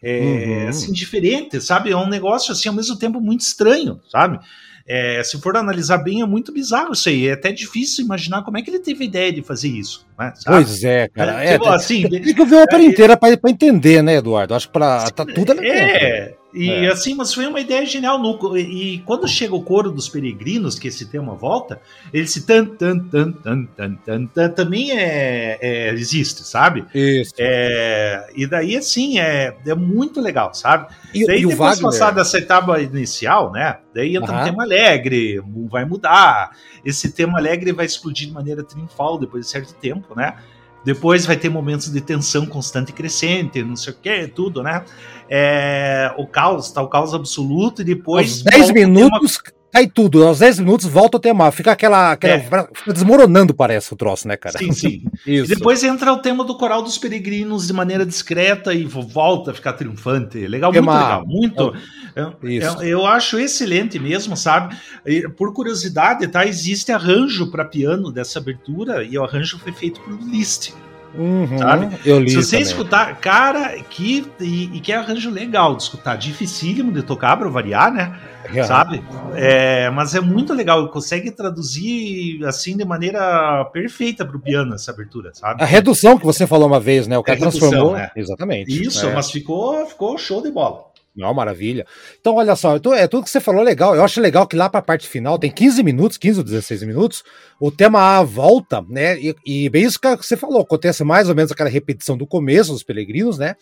[0.01, 0.67] É, uhum.
[0.69, 1.91] assim, diferente, sabe?
[1.91, 4.39] É um negócio, assim, ao mesmo tempo muito estranho, sabe?
[4.87, 7.27] É, se for analisar bem, é muito bizarro isso aí.
[7.27, 10.03] É até difícil imaginar como é que ele teve a ideia de fazer isso.
[10.17, 11.43] Né, pois é, cara.
[11.43, 14.55] É, tipo, assim, tem que ver a ópera é, inteira para entender, né, Eduardo?
[14.55, 16.87] Acho que para tá tudo ali É, e é.
[16.87, 18.19] assim, mas foi uma ideia genial.
[18.19, 21.81] No, e quando chega o coro dos peregrinos, que esse tema volta,
[22.13, 26.85] ele se tan, tan, tan, tan, tan, tan, tan também é, é, existe, sabe?
[26.93, 27.33] Isso.
[27.37, 30.93] É, e daí, assim, é, é muito legal, sabe?
[31.13, 33.77] E, daí, e depois de passar dessa etapa inicial, né?
[33.93, 34.41] Daí entra uhum.
[34.41, 36.51] um tema alegre, vai mudar.
[36.83, 40.35] Esse tema alegre vai explodir de maneira triunfal depois de certo tempo, né?
[40.83, 44.83] Depois vai ter momentos de tensão constante e crescente, não sei o que, tudo, né?
[45.29, 48.43] É, o caos, tá o caos absoluto, e depois.
[48.43, 49.60] Aos 10 minutos uma...
[49.71, 52.11] cai tudo, aos 10 minutos volta o tema, fica aquela.
[52.11, 52.39] aquela é.
[52.73, 54.57] Fica desmoronando, parece o troço, né, cara?
[54.57, 55.03] Sim, sim.
[55.25, 59.53] e depois entra o tema do coral dos peregrinos de maneira discreta e volta a
[59.53, 60.45] ficar triunfante.
[60.47, 61.23] Legal, tema...
[61.23, 61.71] muito legal.
[61.71, 61.91] Muito.
[62.15, 64.75] Eu, eu, eu, acho excelente mesmo, sabe?
[65.05, 66.45] E, por curiosidade, tá?
[66.45, 70.73] Existe arranjo para piano dessa abertura e o arranjo foi feito por Liszt.
[71.13, 71.97] Uhum, sabe?
[72.05, 72.63] Eu li Se você também.
[72.63, 77.91] escutar, cara, que, e, e, que arranjo legal de escutar, dificílimo de tocar para variar,
[77.91, 78.17] né?
[78.53, 78.63] É.
[78.63, 79.03] Sabe?
[79.35, 84.91] É, mas é muito legal, consegue traduzir assim de maneira perfeita para o piano essa
[84.91, 85.61] abertura, sabe?
[85.61, 87.17] A redução que você falou uma vez, né?
[87.17, 87.93] O cara é transformou.
[87.93, 88.09] Né?
[88.15, 88.71] Exatamente.
[88.71, 89.13] Isso, é.
[89.13, 90.90] mas ficou, ficou show de bola.
[91.15, 91.85] Não, maravilha.
[92.19, 93.95] Então, olha só, é tudo que você falou legal.
[93.95, 96.83] Eu acho legal que lá para a parte final tem 15 minutos, 15 ou 16
[96.83, 97.23] minutos,
[97.59, 99.19] o tema A volta, né?
[99.19, 102.71] E, e, bem isso que você falou, acontece mais ou menos aquela repetição do começo
[102.71, 103.55] dos peregrinos, né?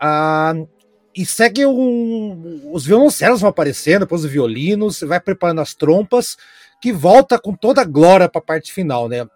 [0.00, 0.54] Ah,
[1.14, 6.36] e segue um, os violoncelos vão aparecendo, depois os violinos, vai preparando as trompas,
[6.80, 9.26] que volta com toda a glória para a parte final, né?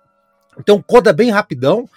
[0.58, 1.88] Então, coda bem rapidão.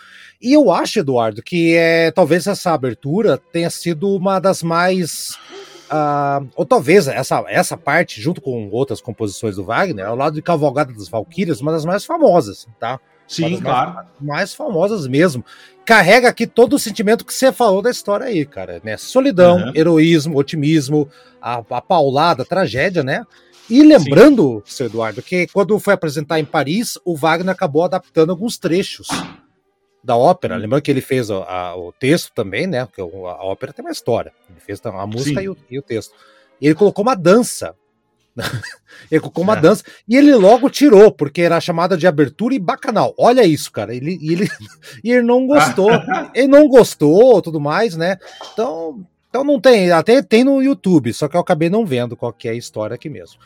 [0.43, 5.37] E eu acho, Eduardo, que é, talvez essa abertura tenha sido uma das mais.
[5.85, 10.41] Uh, ou talvez essa, essa parte, junto com outras composições do Wagner, ao lado de
[10.41, 12.99] Cavalgada das Valquírias, uma das mais famosas, tá?
[13.25, 13.93] Sim, claro.
[13.93, 15.45] Mais, mais, famosas mesmo.
[15.85, 18.81] Carrega aqui todo o sentimento que você falou da história aí, cara.
[18.83, 18.97] Né?
[18.97, 19.71] Solidão, uhum.
[19.73, 21.07] heroísmo, otimismo,
[21.41, 23.23] a, a paulada, a tragédia, né?
[23.69, 24.75] E lembrando, Sim.
[24.75, 29.07] seu Eduardo, que quando foi apresentar em Paris, o Wagner acabou adaptando alguns trechos
[30.03, 30.57] da ópera.
[30.57, 32.85] Lembrando que ele fez a, a, o texto também, né?
[32.85, 34.33] Porque a ópera tem uma história.
[34.49, 36.13] Ele fez a música e o, e o, texto.
[36.59, 37.75] E ele colocou uma dança.
[39.09, 39.61] ele colocou uma é.
[39.61, 43.13] dança e ele logo tirou, porque era chamada de abertura e bacanal.
[43.17, 43.95] Olha isso, cara.
[43.95, 44.49] Ele, ele,
[45.03, 45.89] e ele não gostou.
[46.35, 48.17] ele não gostou, tudo mais, né?
[48.51, 49.91] Então, então não tem.
[49.91, 52.95] Até tem no YouTube, só que eu acabei não vendo qual que é a história
[52.95, 53.39] aqui mesmo.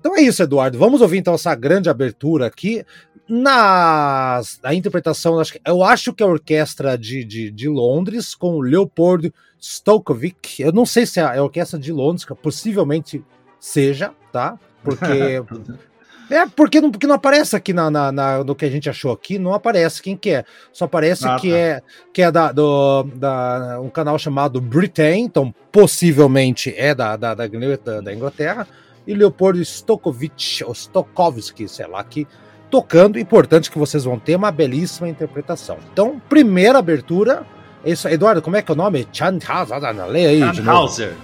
[0.00, 0.78] Então é isso, Eduardo.
[0.78, 2.84] Vamos ouvir então essa grande abertura aqui.
[3.28, 8.60] Na, na interpretação, eu acho que é a orquestra de, de, de Londres, com o
[8.60, 10.60] Leopold Stokovic.
[10.60, 13.22] Eu não sei se é a orquestra de Londres, possivelmente
[13.60, 14.58] seja, tá?
[14.82, 15.44] Porque.
[16.28, 19.12] é, porque não, porque não aparece aqui na, na, na, no que a gente achou
[19.12, 20.44] aqui, não aparece quem que é.
[20.72, 21.56] Só aparece ah, que, tá.
[21.56, 21.82] é,
[22.12, 27.46] que é da, do, da, um canal chamado Britain, então possivelmente é da, da, da,
[27.46, 28.66] da Inglaterra
[29.10, 32.28] e Leopoldo Stokovic, ou Stokowski, sei lá, que
[32.70, 33.18] tocando.
[33.18, 35.78] Importante que vocês vão ter uma belíssima interpretação.
[35.92, 37.44] Então, primeira abertura.
[37.82, 39.08] É isso, Eduardo, como é que é o nome?
[39.12, 40.54] Chanhauser, leia aí.
[40.54, 41.16] Chanhauser.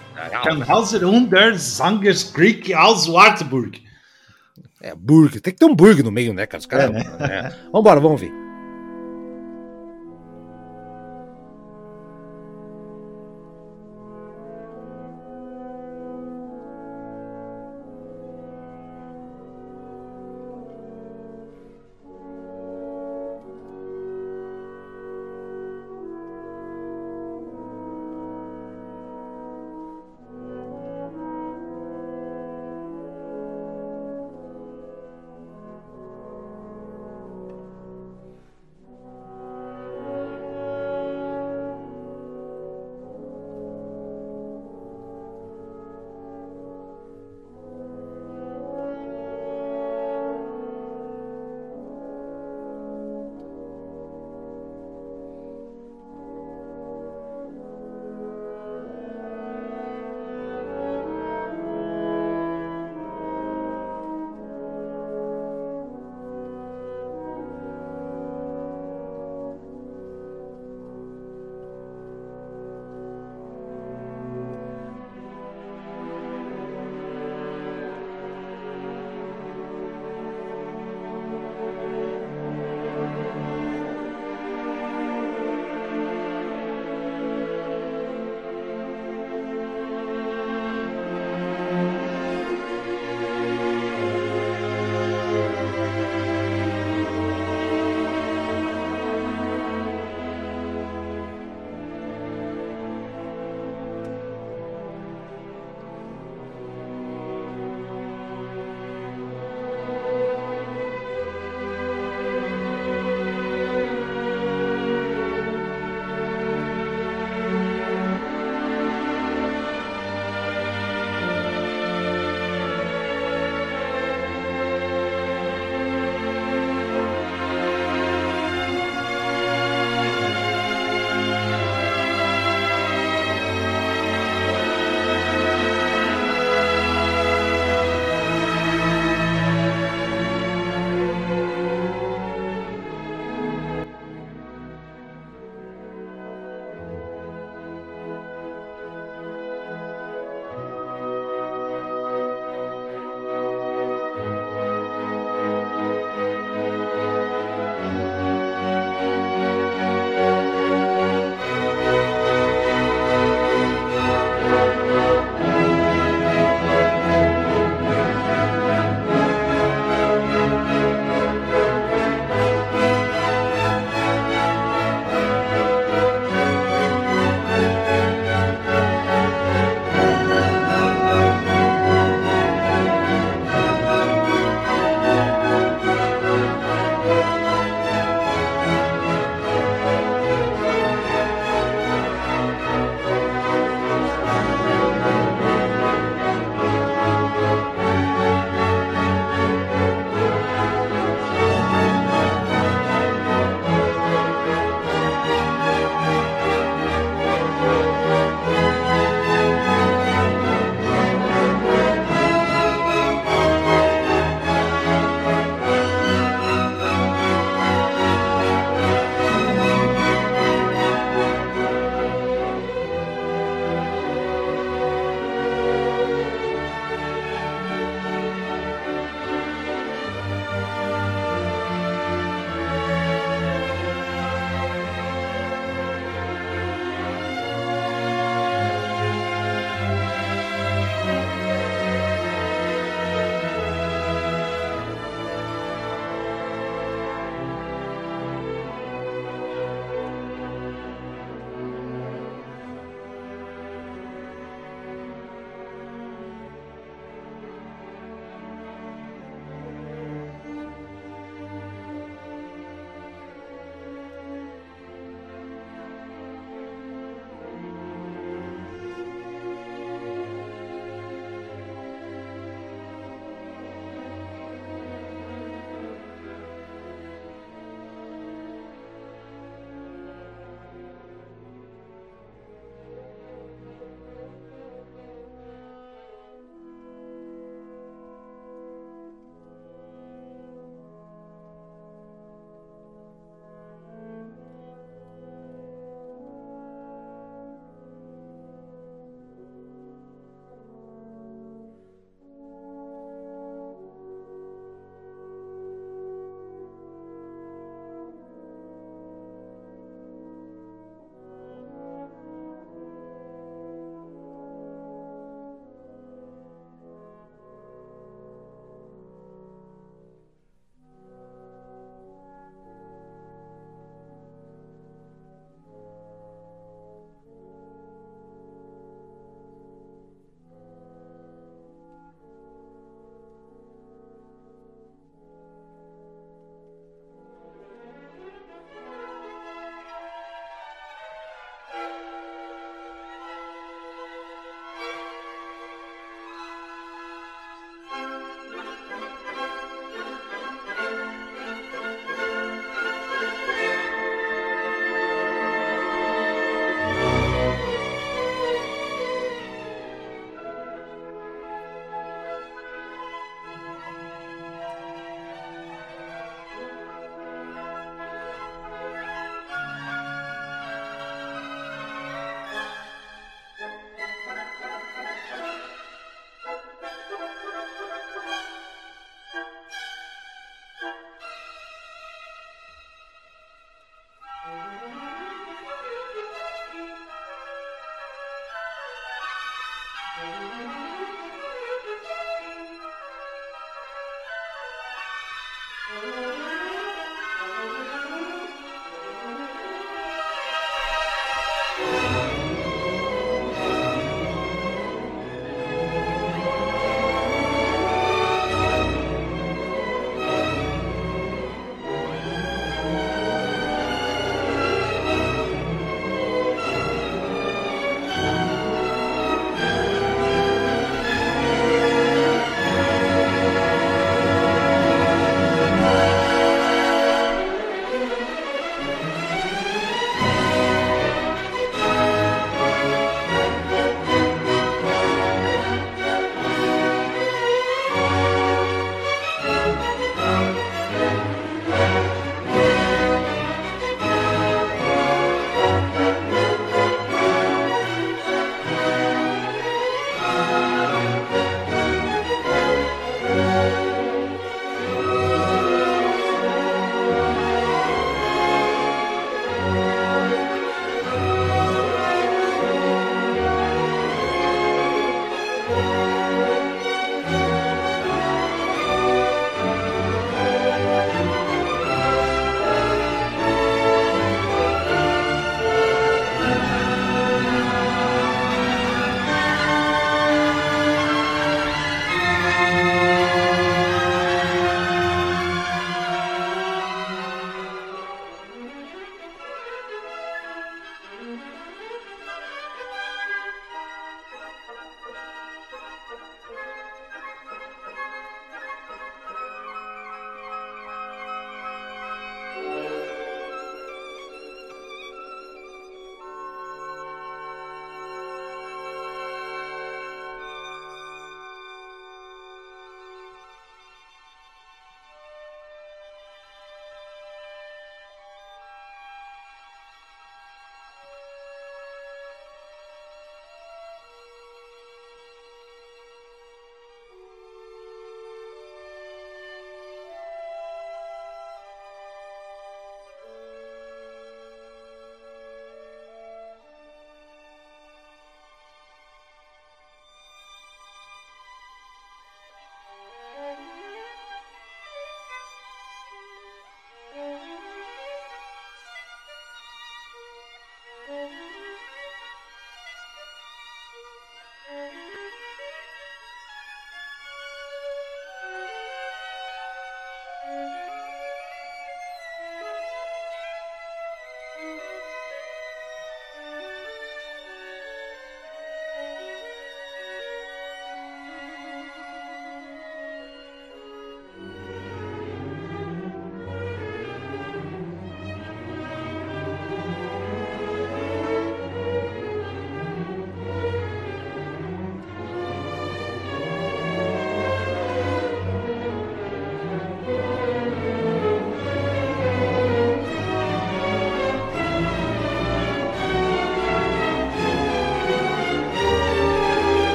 [0.43, 3.81] Chanhauser der Zangerskrieg aus Wartburg.
[4.81, 5.41] É, Burg.
[5.41, 6.61] Tem que ter um Burg no meio, né, cara?
[6.61, 6.91] Os caras.
[6.91, 7.07] É, né?
[7.21, 7.71] é.
[7.73, 8.46] Vambora, vamos ver.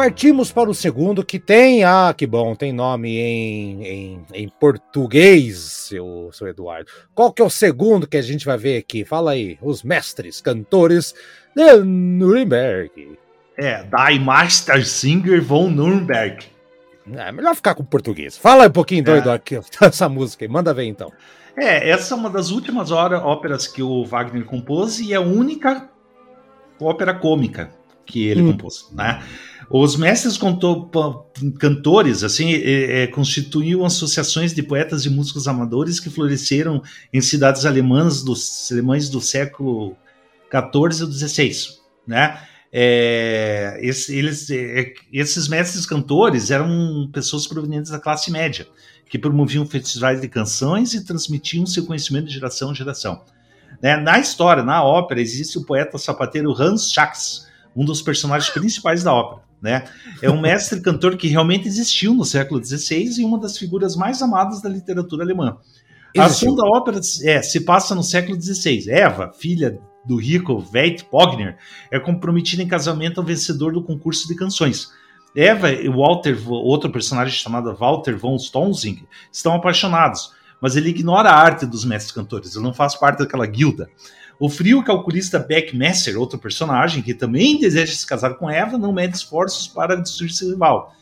[0.00, 5.58] Partimos para o segundo, que tem, ah, que bom, tem nome em, em, em português,
[5.58, 6.90] seu, seu Eduardo.
[7.14, 9.04] Qual que é o segundo que a gente vai ver aqui?
[9.04, 11.14] Fala aí, os mestres cantores
[11.54, 13.18] de Nuremberg.
[13.58, 16.46] É, Die Master Singer von Nuremberg.
[17.14, 18.38] É melhor ficar com português.
[18.38, 19.34] Fala um pouquinho, doido, é.
[19.34, 21.12] aqui, essa música aí, manda ver então.
[21.54, 25.90] É, essa é uma das últimas óperas que o Wagner compôs e é a única
[26.80, 27.68] ópera cômica
[28.06, 28.52] que ele hum.
[28.52, 29.22] compôs, né?
[29.72, 30.36] Os mestres
[31.60, 37.64] cantores assim é, é, constituíam associações de poetas e músicos amadores que floresceram em cidades
[37.64, 39.96] alemãs dos alemães do século
[40.50, 42.40] 14 e 16, né?
[42.72, 48.66] É, esse, eles, é, esses mestres cantores eram pessoas provenientes da classe média
[49.08, 53.22] que promoviam festivais de canções e transmitiam seu conhecimento de geração em geração.
[53.80, 53.96] Né?
[53.96, 59.12] Na história, na ópera, existe o poeta sapateiro Hans Sachs, um dos personagens principais da
[59.12, 59.49] ópera.
[59.60, 59.84] Né?
[60.22, 64.22] É um mestre cantor que realmente existiu no século XVI e uma das figuras mais
[64.22, 65.58] amadas da literatura alemã.
[66.16, 68.90] A ação da ópera é, se passa no século XVI.
[68.90, 71.56] Eva, filha do rico Veit Pogner,
[71.90, 74.88] é comprometida em casamento ao vencedor do concurso de canções.
[75.36, 81.36] Eva e Walter, outro personagem chamado Walter von Stonsing, estão apaixonados, mas ele ignora a
[81.36, 83.88] arte dos mestres cantores, ele não faz parte daquela guilda.
[84.40, 88.90] O frio calculista Beck Messer, outro personagem que também deseja se casar com Eva, não
[88.90, 90.94] mede esforços para destruir seu rival.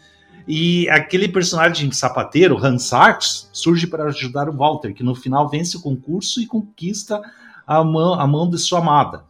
[0.46, 5.76] E aquele personagem sapateiro, Hans Sachs, surge para ajudar o Walter, que no final vence
[5.76, 7.22] o concurso e conquista
[7.64, 9.24] a mão, a mão de sua amada.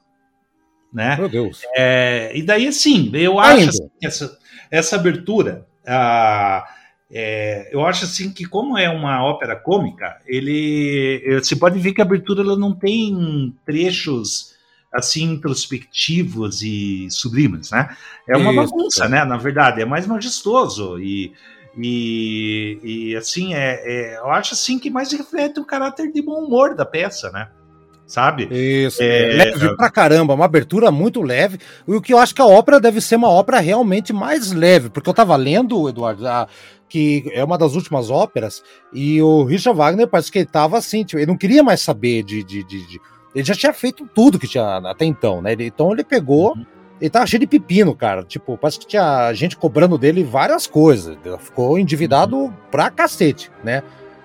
[0.91, 1.17] Né?
[1.17, 1.61] Meu Deus.
[1.77, 4.39] É, e daí, assim, eu acho assim, essa,
[4.71, 5.67] essa abertura.
[5.87, 6.67] Ah,
[7.11, 12.03] é, eu acho assim que como é uma ópera cômica, ele você pode ver que
[12.03, 14.55] a abertura ela não tem trechos
[14.93, 17.97] assim introspectivos e sublimes, né?
[18.29, 18.73] É uma Isso.
[18.73, 19.25] bagunça, né?
[19.25, 21.33] Na verdade, é mais majestoso e
[21.81, 26.45] e, e assim é, é, eu acho assim que mais reflete o caráter de bom
[26.45, 27.49] humor da peça, né?
[28.09, 28.49] sabe?
[28.51, 31.59] Isso, é, leve pra caramba, uma abertura muito leve.
[31.87, 34.89] E o que eu acho que a ópera deve ser uma ópera realmente mais leve,
[34.89, 36.49] porque eu tava lendo, Eduardo, a,
[36.89, 38.63] que é uma das últimas óperas,
[38.93, 42.23] e o Richard Wagner parece que ele tava assim, tipo, ele não queria mais saber
[42.23, 43.01] de, de, de, de,
[43.35, 45.53] Ele já tinha feito tudo que tinha até então, né?
[45.53, 46.57] Ele, então ele pegou.
[46.57, 46.67] Uhum.
[47.01, 48.25] Ele tava cheio de pepino, cara.
[48.25, 51.17] Tipo, parece que tinha gente cobrando dele várias coisas.
[51.25, 52.53] Ele ficou endividado uhum.
[52.71, 53.83] pra cacete, né?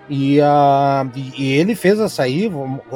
[0.09, 2.51] E, uh, e, ele fez essa aí,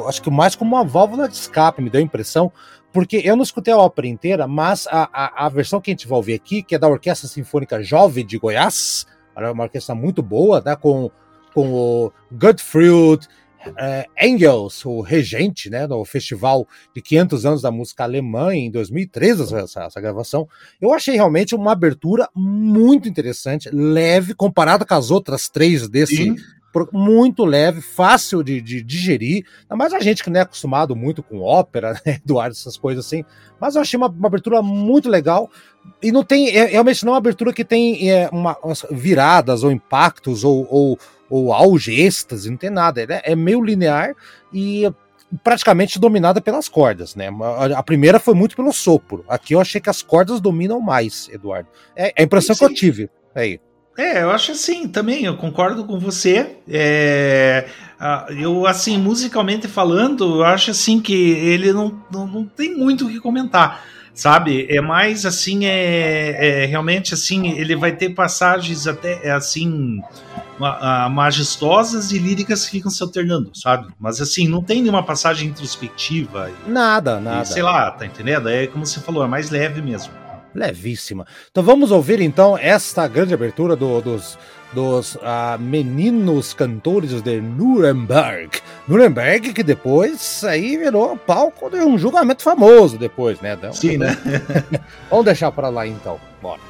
[0.06, 2.52] acho que mais como uma válvula de escape, me deu a impressão,
[2.92, 6.08] porque eu não escutei a ópera inteira, mas a, a, a, versão que a gente
[6.08, 9.06] vai ouvir aqui, que é da Orquestra Sinfônica Jovem de Goiás,
[9.46, 11.10] é uma orquestra muito boa, né, com,
[11.54, 13.26] com o Gottfried
[13.66, 19.54] uh, Engels, o regente né, do Festival de 500 anos da música alemã, em 2013,
[19.54, 20.48] essa, essa gravação.
[20.80, 26.16] Eu achei realmente uma abertura muito interessante, leve, comparada com as outras três desse.
[26.16, 26.36] Sim
[26.92, 29.44] muito leve, fácil de, de digerir.
[29.62, 33.06] Ainda mais a gente que não é acostumado muito com ópera, né, Eduardo, essas coisas
[33.06, 33.24] assim.
[33.60, 35.50] Mas eu achei uma, uma abertura muito legal.
[36.02, 38.56] E não tem, é, realmente não é uma abertura que tem é, uma,
[38.90, 40.98] viradas ou impactos ou, ou,
[41.30, 43.02] ou auge, êxtase, não tem nada.
[43.02, 44.14] É, é meio linear
[44.52, 44.90] e
[45.42, 47.28] praticamente dominada pelas cordas, né?
[47.76, 49.24] A, primeira foi muito pelo sopro.
[49.28, 51.68] Aqui eu achei que as cordas dominam mais, Eduardo.
[51.94, 52.66] É, é a impressão sim, sim.
[52.66, 53.10] que eu tive.
[53.34, 53.60] Aí.
[53.98, 56.58] É, eu acho assim também, eu concordo com você.
[56.68, 57.66] É,
[58.38, 63.10] eu, assim, musicalmente falando, eu acho assim que ele não, não, não tem muito o
[63.10, 63.84] que comentar,
[64.14, 64.68] sabe?
[64.70, 70.00] É mais assim, é, é, realmente assim, ele vai ter passagens até é, assim
[71.10, 73.88] majestosas e líricas que ficam se alternando, sabe?
[73.98, 76.52] Mas assim, não tem nenhuma passagem introspectiva.
[76.68, 77.42] Nada, nada.
[77.42, 78.48] E, sei lá, tá entendendo?
[78.48, 80.12] É como você falou, é mais leve mesmo
[80.54, 81.26] levíssima.
[81.50, 84.38] Então vamos ouvir então esta grande abertura do, dos,
[84.72, 88.50] dos uh, meninos cantores de Nuremberg.
[88.86, 93.54] Nuremberg que depois aí virou palco de um julgamento famoso depois, né?
[93.54, 94.16] Então, Sim, né?
[95.10, 96.20] vamos deixar para lá então.
[96.40, 96.60] Bora.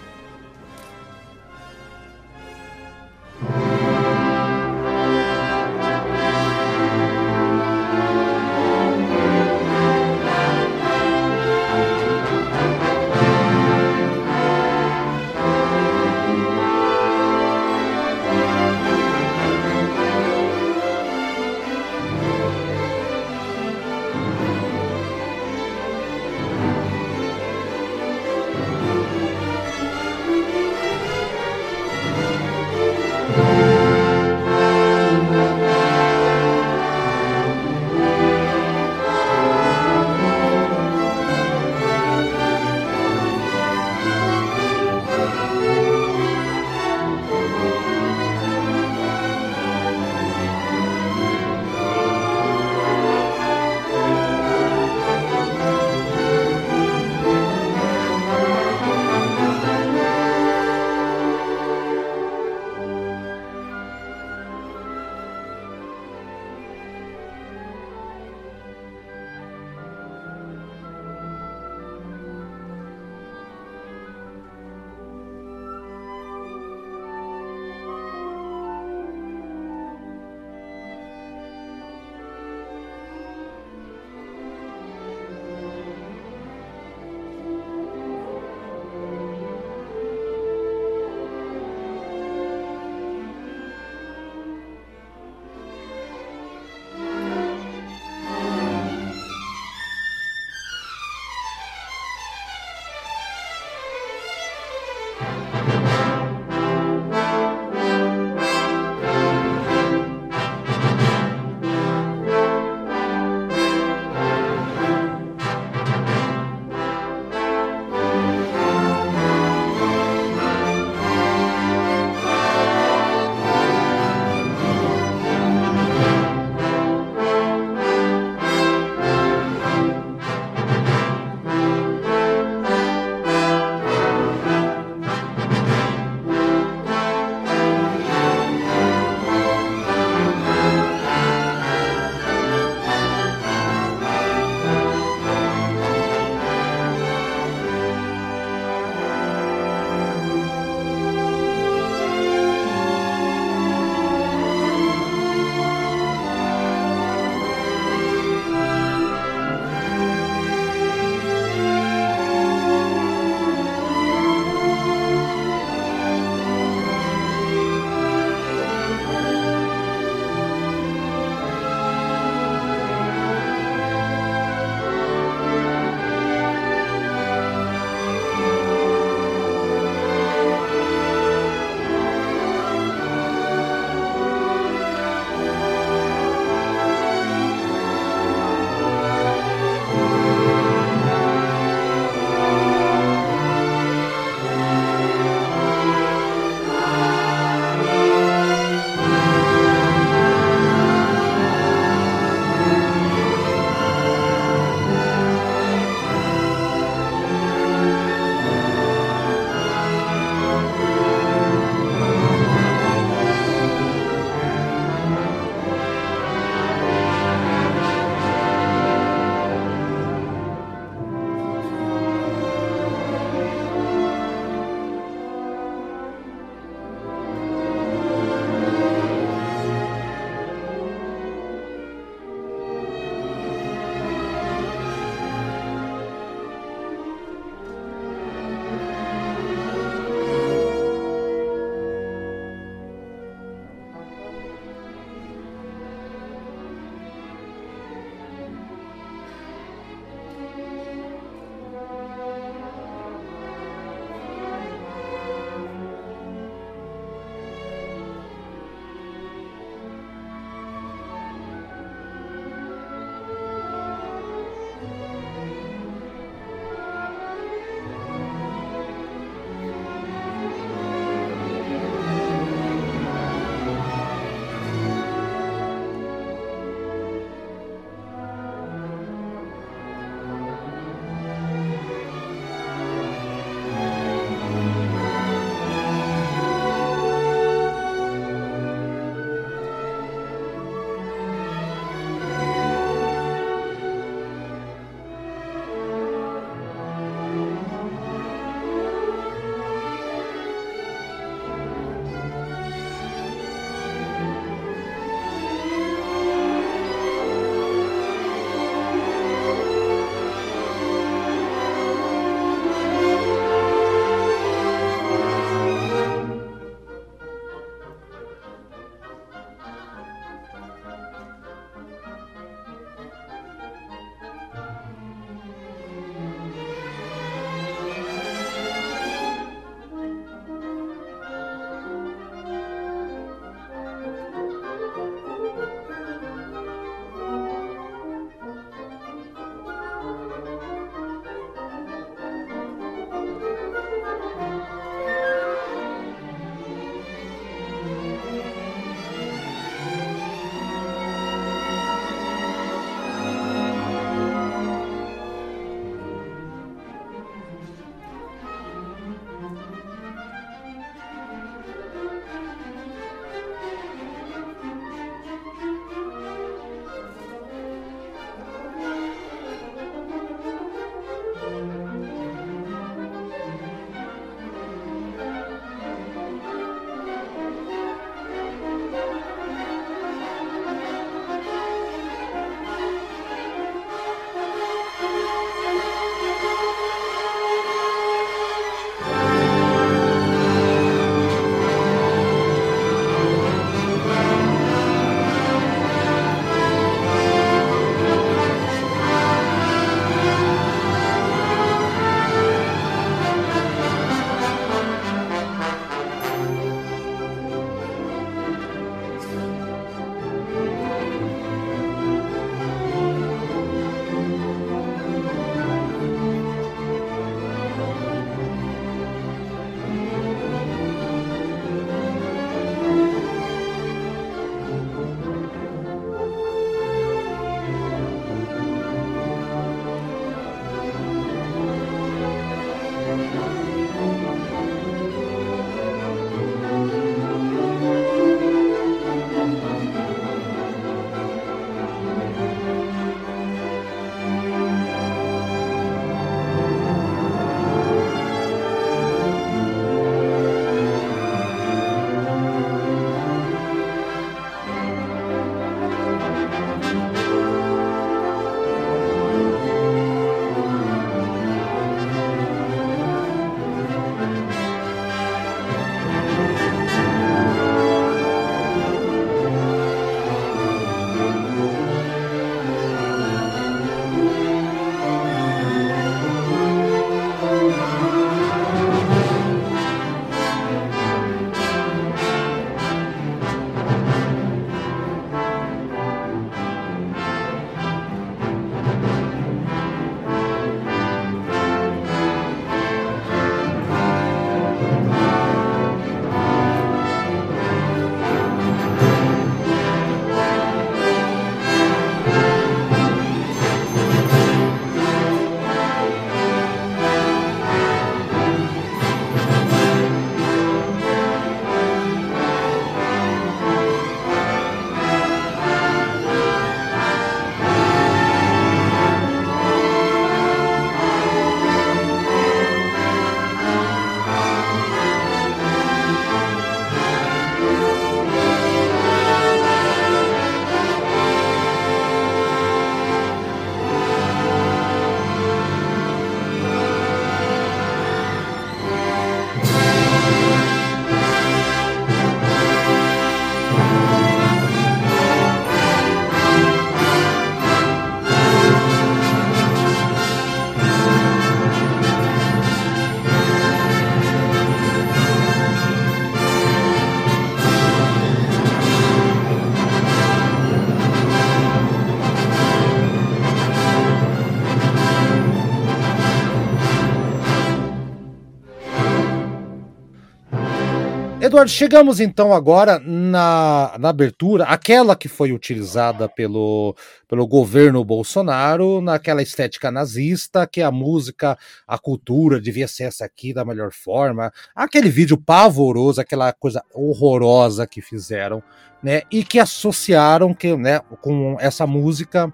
[571.59, 576.94] Eduardo, chegamos então agora na, na abertura, aquela que foi utilizada pelo,
[577.26, 583.52] pelo governo Bolsonaro, naquela estética nazista, que a música, a cultura devia ser essa aqui
[583.52, 588.62] da melhor forma, aquele vídeo pavoroso, aquela coisa horrorosa que fizeram,
[589.02, 592.52] né, e que associaram que, né, com essa música,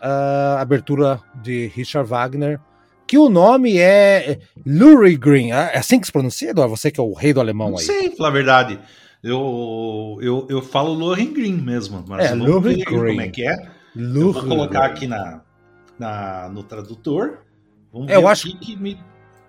[0.00, 2.58] a abertura de Richard Wagner,
[3.10, 5.50] que o nome é Lohengrin.
[5.50, 6.76] É assim que se pronuncia, Eduardo?
[6.76, 7.84] Você que é o rei do alemão Não aí.
[7.84, 8.78] sei, falar a verdade.
[9.20, 12.84] Eu, eu, eu falo Lohengrin mesmo, mas É, vamos ver Lohengrin.
[13.08, 13.56] como é que é.
[13.96, 15.40] Eu vou colocar aqui na,
[15.98, 17.38] na, no tradutor.
[17.92, 18.96] Vamos É, eu ver acho- o que, me.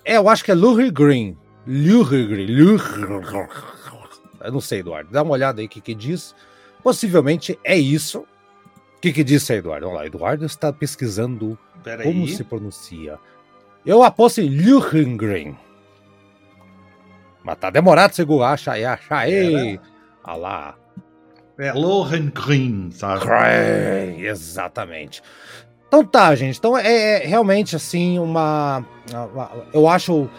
[0.04, 1.38] É, eu acho que é Lohengrin.
[1.68, 2.48] Lohengrin.
[2.48, 3.48] Lohengrin.
[4.44, 5.12] Eu não sei, Eduardo.
[5.12, 6.34] Dá uma olhada aí o que, que diz.
[6.82, 8.22] Possivelmente é isso.
[8.98, 9.86] O que, que disse aí, Eduardo?
[9.86, 12.30] Vamos lá, Eduardo está pesquisando Pera como aí.
[12.36, 13.20] se pronuncia.
[13.86, 15.56] Eu aposto em Lohengrin.
[17.44, 19.80] Mas tá demorado você achar aí, achar aí.
[20.24, 20.76] Ah lá.
[21.58, 23.22] É Lohengrin, sabe?
[23.22, 25.22] Cray, exatamente.
[25.88, 26.58] Então tá, gente.
[26.58, 30.30] Então é, é realmente assim uma, uma- Eu acho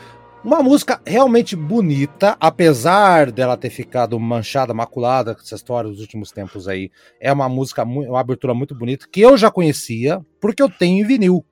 [0.45, 6.33] uma música realmente bonita, apesar dela ter ficado manchada, maculada com essa história dos últimos
[6.33, 6.91] tempos aí.
[7.21, 11.07] É uma música, uma abertura muito bonita, que eu já conhecia, porque eu tenho em
[11.07, 11.45] vinil.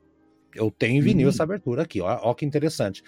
[0.54, 1.32] Eu tenho em vinil Uhum.
[1.32, 3.02] essa abertura aqui, ó, ó que interessante.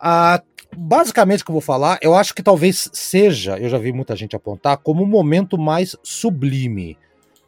[0.00, 0.42] Ah,
[0.76, 4.14] basicamente o que eu vou falar, eu acho que talvez seja, eu já vi muita
[4.14, 6.96] gente apontar, como o momento mais sublime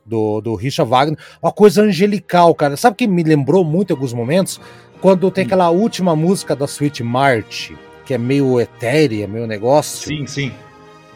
[0.05, 1.19] do, do Richard Wagner.
[1.43, 2.77] Uma coisa angelical, cara.
[2.77, 4.61] Sabe o que me lembrou muito em alguns momentos?
[5.01, 7.71] Quando tem aquela última música da Sweet March,
[8.05, 10.09] que é meio etérea, meio negócio.
[10.09, 10.53] Sim, sim.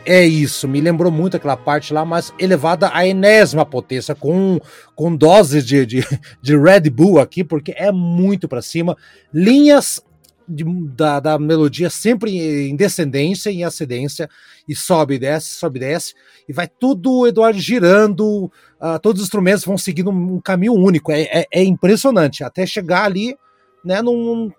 [0.06, 4.60] É isso, me lembrou muito aquela parte lá, mas elevada à enésima potência, com,
[4.94, 6.04] com doses de, de,
[6.42, 8.96] de Red Bull aqui, porque é muito pra cima.
[9.32, 10.02] Linhas
[10.46, 12.36] de- da, da melodia sempre
[12.68, 14.28] em descendência, em ascendência,
[14.68, 16.14] e sobe e desce, sobe e desce,
[16.46, 21.10] e vai tudo, Eduardo, girando, ah, todos os instrumentos vão seguindo um, um caminho único,
[21.12, 23.34] é, é, é impressionante, até chegar ali,
[23.82, 24.50] né, num,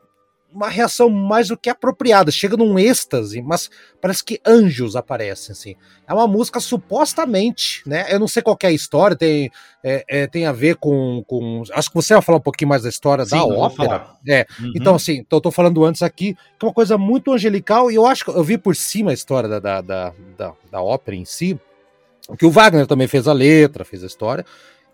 [0.55, 3.69] uma reação mais do que apropriada, chega num êxtase, mas
[4.01, 5.75] parece que anjos aparecem, assim.
[6.07, 8.05] É uma música supostamente, né?
[8.09, 9.51] Eu não sei qual que é a história, tem,
[9.83, 11.63] é, é, tem a ver com, com.
[11.73, 14.07] Acho que você vai falar um pouquinho mais da história Sim, da ópera.
[14.27, 14.71] É, Uhum.
[14.75, 18.05] Então, assim, eu tô falando antes aqui, que é uma coisa muito angelical, e eu
[18.05, 21.25] acho que eu vi por cima a história da, da, da, da, da ópera em
[21.25, 21.59] si,
[22.37, 24.45] que o Wagner também fez a letra, fez a história,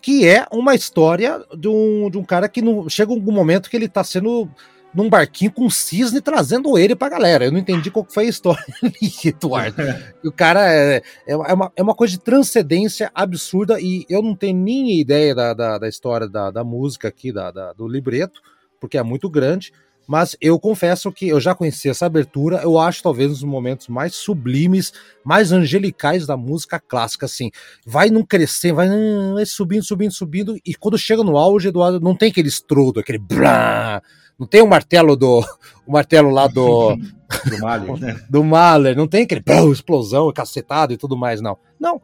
[0.01, 3.77] que é uma história de um, de um cara que não, chega algum momento que
[3.77, 4.49] ele tá sendo
[4.93, 7.45] num barquinho com um cisne trazendo ele pra galera.
[7.45, 9.81] Eu não entendi qual que foi a história ali, Eduardo.
[10.23, 14.57] O cara é, é, uma, é uma coisa de transcendência absurda e eu não tenho
[14.57, 18.41] nem ideia da, da, da história da, da música aqui, da, da- do libreto,
[18.79, 19.71] porque é muito grande.
[20.07, 23.87] Mas eu confesso que eu já conheci essa abertura, eu acho talvez um dos momentos
[23.87, 24.91] mais sublimes,
[25.23, 27.49] mais angelicais da música clássica, assim.
[27.85, 28.89] Vai num crescer, vai,
[29.33, 33.19] vai subindo, subindo, subindo, e quando chega no auge, Eduardo, não tem aquele estrodo, aquele
[33.19, 34.01] blá,
[34.41, 35.39] não tem o martelo do,
[35.85, 36.97] o martelo lá do,
[37.47, 38.25] Do Mahler, né?
[38.27, 41.57] do Mahler, não tem aquele explosão, cacetado e tudo mais, não.
[41.79, 42.01] Não.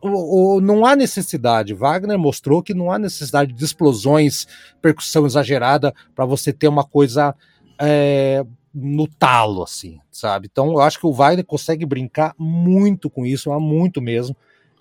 [0.00, 1.74] O, o- não há necessidade.
[1.74, 4.46] Wagner mostrou que não há necessidade de explosões,
[4.80, 7.34] percussão exagerada para você ter uma coisa
[7.78, 10.48] é, no talo, assim, sabe?
[10.50, 14.34] Então eu acho que o Wagner consegue brincar muito com isso, muito mesmo.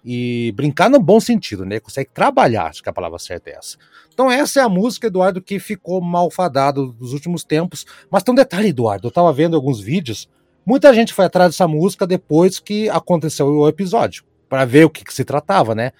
[0.03, 1.79] E brincar no bom sentido, né?
[1.79, 3.77] Consegue trabalhar, acho que a palavra certa é essa.
[4.13, 7.85] Então essa é a música, Eduardo, que ficou malfadado nos últimos tempos.
[8.09, 10.29] Mas tem um detalhe, Eduardo, eu tava vendo alguns vídeos,
[10.65, 15.03] muita gente foi atrás dessa música depois que aconteceu o episódio, para ver o que,
[15.03, 15.91] que se tratava, né?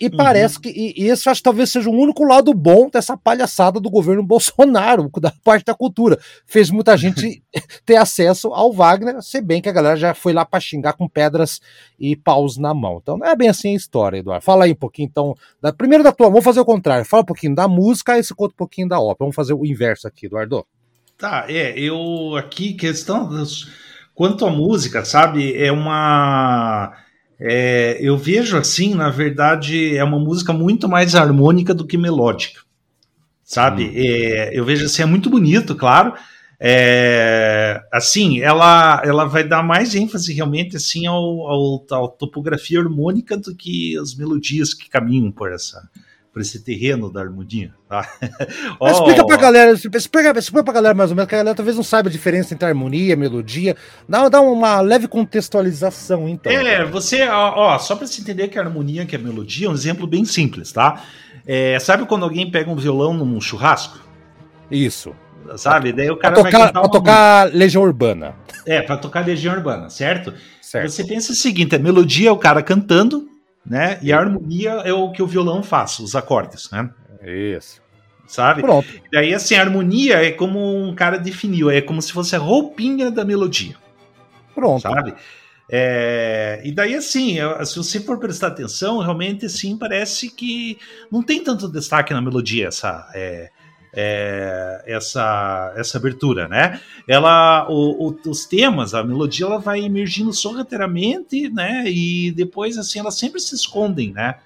[0.00, 0.16] E Uhum.
[0.16, 3.80] parece que e, e esse acho que talvez seja o único lado bom dessa palhaçada
[3.80, 6.18] do governo Bolsonaro, da parte da cultura.
[6.46, 7.42] Fez muita gente
[7.84, 11.08] ter acesso ao Wagner, se bem que a galera já foi lá para xingar com
[11.08, 11.60] pedras
[11.98, 12.98] e paus na mão.
[13.00, 14.44] Então não é bem assim a história, Eduardo.
[14.44, 15.34] Fala aí um pouquinho, então.
[15.60, 17.04] Da, primeiro da tua, vamos fazer o contrário.
[17.04, 19.16] Fala um pouquinho da música e se conta um pouquinho da ópera.
[19.20, 20.66] Vamos fazer o inverso aqui, Eduardo.
[21.18, 23.72] Tá, é, eu aqui, questão dos,
[24.14, 26.92] quanto à música, sabe, é uma.
[27.38, 32.60] É, eu vejo assim, na verdade, é uma música muito mais harmônica do que melódica,
[33.44, 33.92] sabe?
[33.94, 36.14] É, eu vejo assim, é muito bonito, claro.
[36.58, 43.36] É, assim, ela, ela vai dar mais ênfase realmente assim ao, ao, à topografia harmônica
[43.36, 45.86] do que as melodias que caminham por essa
[46.36, 48.06] por esse terreno da harmonia, tá?
[48.78, 51.76] Ó, explica pra galera, explica, explica pra galera mais ou menos, que a galera talvez
[51.76, 53.74] não saiba a diferença entre harmonia, melodia.
[54.06, 56.52] Dá, dá uma leve contextualização, então.
[56.52, 59.70] É, você, ó, ó, só para você entender que a harmonia, que a melodia, é
[59.70, 61.04] um exemplo bem simples, tá?
[61.46, 63.98] É, sabe quando alguém pega um violão num churrasco?
[64.70, 65.16] Isso.
[65.56, 65.90] Sabe?
[65.90, 68.34] Daí o Pra cara vai tocar, pra uma tocar Legião Urbana.
[68.66, 70.34] É, para tocar Legião Urbana, certo?
[70.60, 70.90] Certo.
[70.90, 73.26] Você pensa o seguinte: a melodia é o cara cantando,
[73.66, 73.98] né?
[74.00, 76.88] E a harmonia é o que o violão faz, os acordes, né?
[77.22, 77.82] Isso.
[78.26, 78.62] Sabe?
[78.62, 78.88] Pronto.
[78.88, 82.38] E daí, assim, a harmonia é como um cara definiu, é como se fosse a
[82.38, 83.76] roupinha da melodia,
[84.54, 84.82] Pronto.
[84.82, 85.14] sabe?
[85.68, 90.78] É, e daí, assim, se você for prestar atenção, realmente, assim, parece que
[91.10, 93.50] não tem tanto destaque na melodia essa, é,
[93.96, 96.80] é, essa, essa abertura, né?
[97.08, 101.84] Ela, o- o- os temas, a melodia, ela vai emergindo sorrateiramente, né?
[101.88, 104.36] E depois, assim, elas sempre se escondem, né?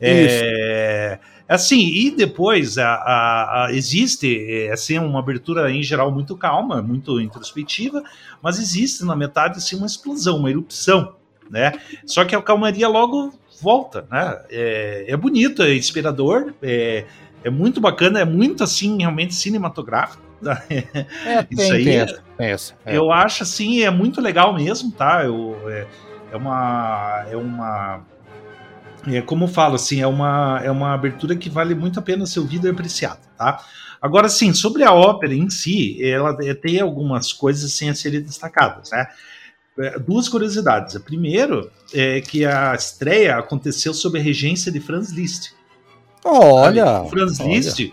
[0.00, 6.36] É, assim, e depois a, a- a- existe é, assim, uma abertura em geral muito
[6.36, 8.02] calma, muito introspectiva,
[8.42, 11.14] mas existe na metade assim, uma explosão, uma erupção,
[11.50, 11.72] né?
[12.06, 14.40] Só que a calmaria logo volta, né?
[14.50, 17.04] É, é bonito, é inspirador, é,
[17.44, 20.22] é muito bacana, é muito assim, realmente cinematográfico.
[20.42, 20.62] tá?
[20.70, 22.22] É, Isso tem, aí tem é- essa.
[22.38, 22.74] Tem essa.
[22.86, 22.96] É.
[22.96, 25.24] Eu acho assim, é muito legal mesmo, tá?
[25.24, 25.86] Eu, é,
[26.32, 27.26] é uma.
[27.30, 28.04] É uma.
[29.06, 32.26] É como eu falo, assim, é uma, é uma abertura que vale muito a pena
[32.26, 33.64] ser ouvida e apreciada, tá?
[34.00, 38.20] Agora, sim, sobre a ópera em si, ela é- tem algumas coisas assim, a serem
[38.20, 39.06] destacadas, né?
[39.78, 40.96] É, Duas curiosidades.
[40.96, 45.52] A primeiro é que a estreia aconteceu sob a regência de Franz Liszt.
[46.24, 47.04] Olha.
[47.08, 47.48] Franz olha.
[47.56, 47.92] Liszt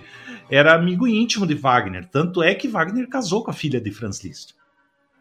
[0.50, 2.06] era amigo íntimo de Wagner.
[2.06, 4.54] Tanto é que Wagner casou com a filha de Franz Liszt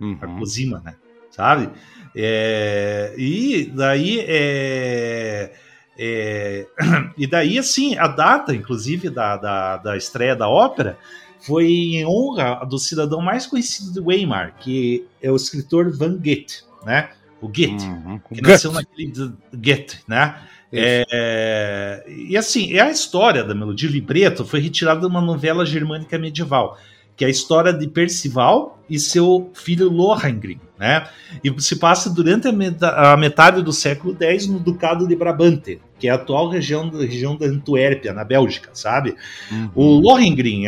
[0.01, 0.39] a Uhum.
[0.39, 0.95] Cosima, né?
[1.31, 1.71] Sabe?
[2.15, 5.53] É, e daí é,
[5.99, 6.67] é,
[7.17, 10.99] e daí assim a data, inclusive da, da, da estreia da ópera
[11.41, 16.63] foi em honra do cidadão mais conhecido de Weimar, que é o escritor Van Goethe,
[16.85, 17.11] né?
[17.41, 18.19] O Goethe, Uhum.
[18.33, 20.41] que nasceu naquele de- Goethe, né?
[20.79, 25.65] É, e assim, é a história da melodia o libreto foi retirada de uma novela
[25.65, 26.79] germânica medieval,
[27.17, 31.07] que é a história de Percival e seu filho Lohengrin, né?
[31.43, 35.81] E se passa durante a meta- a metade do século X no Ducado de Brabante,
[35.99, 39.17] que é a atual região, região da Antuérpia, na Bélgica, sabe?
[39.51, 39.71] Uhum.
[39.75, 40.65] O Lohengrin,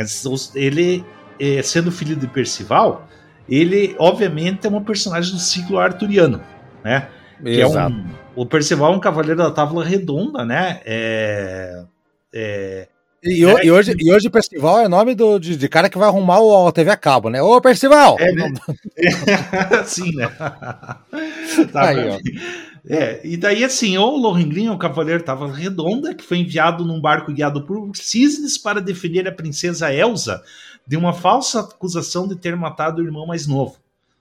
[0.54, 1.04] ele,
[1.38, 3.06] é, sendo filho de Percival,
[3.48, 6.40] ele obviamente é um personagem do ciclo arturiano,
[6.82, 7.08] né?
[7.42, 7.94] Que é Exato.
[7.94, 8.04] um,
[8.42, 10.80] o Percival é um cavaleiro da Távola Redonda, né?
[10.84, 11.84] É,
[12.32, 12.88] é,
[13.22, 15.98] E, ho- e hoje, e hoje o Percival é nome do, de, de cara que
[15.98, 17.42] vai arrumar o, a TV a cabo, né?
[17.42, 18.16] Ô, Percival!
[18.18, 18.52] É, né?
[19.86, 20.28] Sim, né?
[21.72, 22.18] Tá Aí, ó.
[22.88, 27.32] É, e daí assim, o Lohengrin, o cavaleiro Távola Redonda, que foi enviado num barco
[27.32, 30.42] guiado por cisnes para defender a princesa Elsa
[30.86, 33.76] de uma falsa acusação de ter matado o irmão mais novo.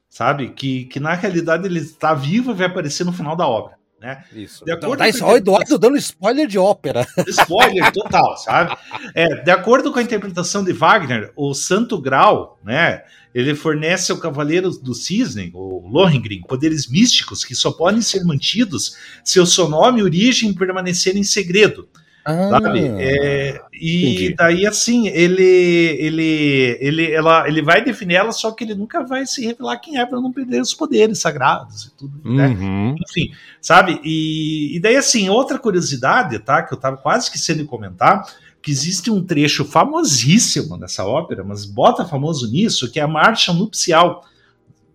[0.10, 0.50] Sabe?
[0.50, 3.77] Que, que na realidade ele está vivo e vai aparecer no final da obra.
[4.00, 4.24] Né?
[4.32, 4.64] Isso.
[4.64, 7.08] De acordo Tá, com o Eduardo dando spoiler de ópera.
[7.28, 8.78] Spoiler total, sabe?
[9.16, 13.04] É, de acordo com a interpretação de Wagner, o Santo Grau, né?
[13.34, 18.96] Ele fornece ao Cavaleiro do Cisne, o Lohengrin, poderes místicos que só podem ser mantidos
[19.24, 21.88] se o seu nome e origem permanecerem em segredo,
[22.28, 22.80] sabe?
[22.98, 24.36] É, e Ah, entendi.
[24.36, 25.44] daí, assim, ele,
[26.00, 29.98] ele, ele, ela, ele vai definir ela, só que ele nunca vai se revelar quem
[30.00, 32.48] é para não perder os poderes sagrados e tudo, né?
[32.48, 32.96] Uhum.
[33.02, 34.00] enfim, sabe?
[34.04, 36.62] E, e daí, assim, outra curiosidade, tá?
[36.64, 38.26] Que eu tava quase esquecendo de comentar,
[38.62, 43.54] que existe um trecho famosíssimo nessa ópera, mas bota famoso nisso, que é a marcha
[43.54, 44.26] nupcial,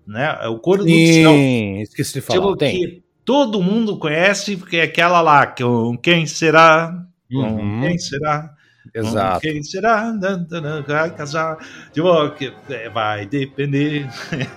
[0.07, 0.39] né?
[0.43, 1.35] É o coro nupcial.
[1.35, 2.41] Esqueci de falar.
[2.41, 2.73] Tipo, Tem.
[2.75, 5.63] que todo mundo conhece, porque é aquela lá, que
[6.03, 7.07] quem será?
[7.33, 7.81] Uhum.
[7.81, 8.55] quem será?
[8.95, 9.41] Com Exato.
[9.41, 10.13] quem será?
[10.87, 11.57] Vai casar?
[11.93, 12.09] Tipo,
[12.69, 14.07] é, vai depender.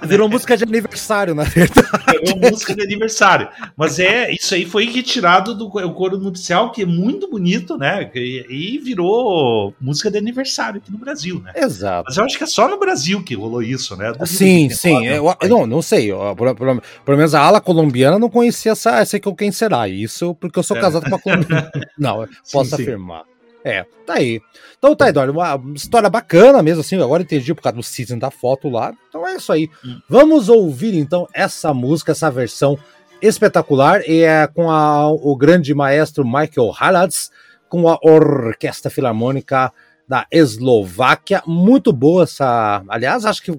[0.03, 1.87] Virou música de aniversário, na verdade.
[2.25, 3.47] É uma música de aniversário.
[3.77, 7.77] Mas é, isso aí foi retirado do co- o coro nupcial, que é muito bonito,
[7.77, 8.11] né?
[8.13, 11.53] E, e virou música de aniversário aqui no Brasil, né?
[11.55, 12.05] Exato.
[12.07, 14.07] Mas eu acho que é só no Brasil que rolou isso, né?
[14.11, 15.05] Duvido Sim, sim.
[15.07, 16.11] Eu, eu não, não sei.
[16.11, 19.87] ó, Pelo, pelo- pelo menos a ala colombiana não conhecia essa, essa que quem será.
[19.87, 20.81] Isso porque eu sou É.
[20.81, 21.71] casado com uma colombiana.
[21.97, 22.81] Não, eu Sim, posso sim.
[22.83, 23.23] afirmar.
[23.67, 24.39] É, tá aí.
[24.77, 27.01] Então tá, Eduardo, uma história bacana mesmo, assim.
[27.01, 28.93] Agora entendi por causa do season da foto lá.
[29.09, 29.67] Então é isso aí.
[29.83, 29.99] Hum.
[30.07, 32.77] Vamos ouvir então essa música, essa versão
[33.19, 34.07] espetacular.
[34.07, 37.31] E é com a- o grande maestro Michael Harads,
[37.67, 39.73] com a Orquestra Filarmônica
[40.07, 41.41] da Eslováquia.
[41.47, 42.83] Muito boa essa.
[42.87, 43.51] Aliás, acho que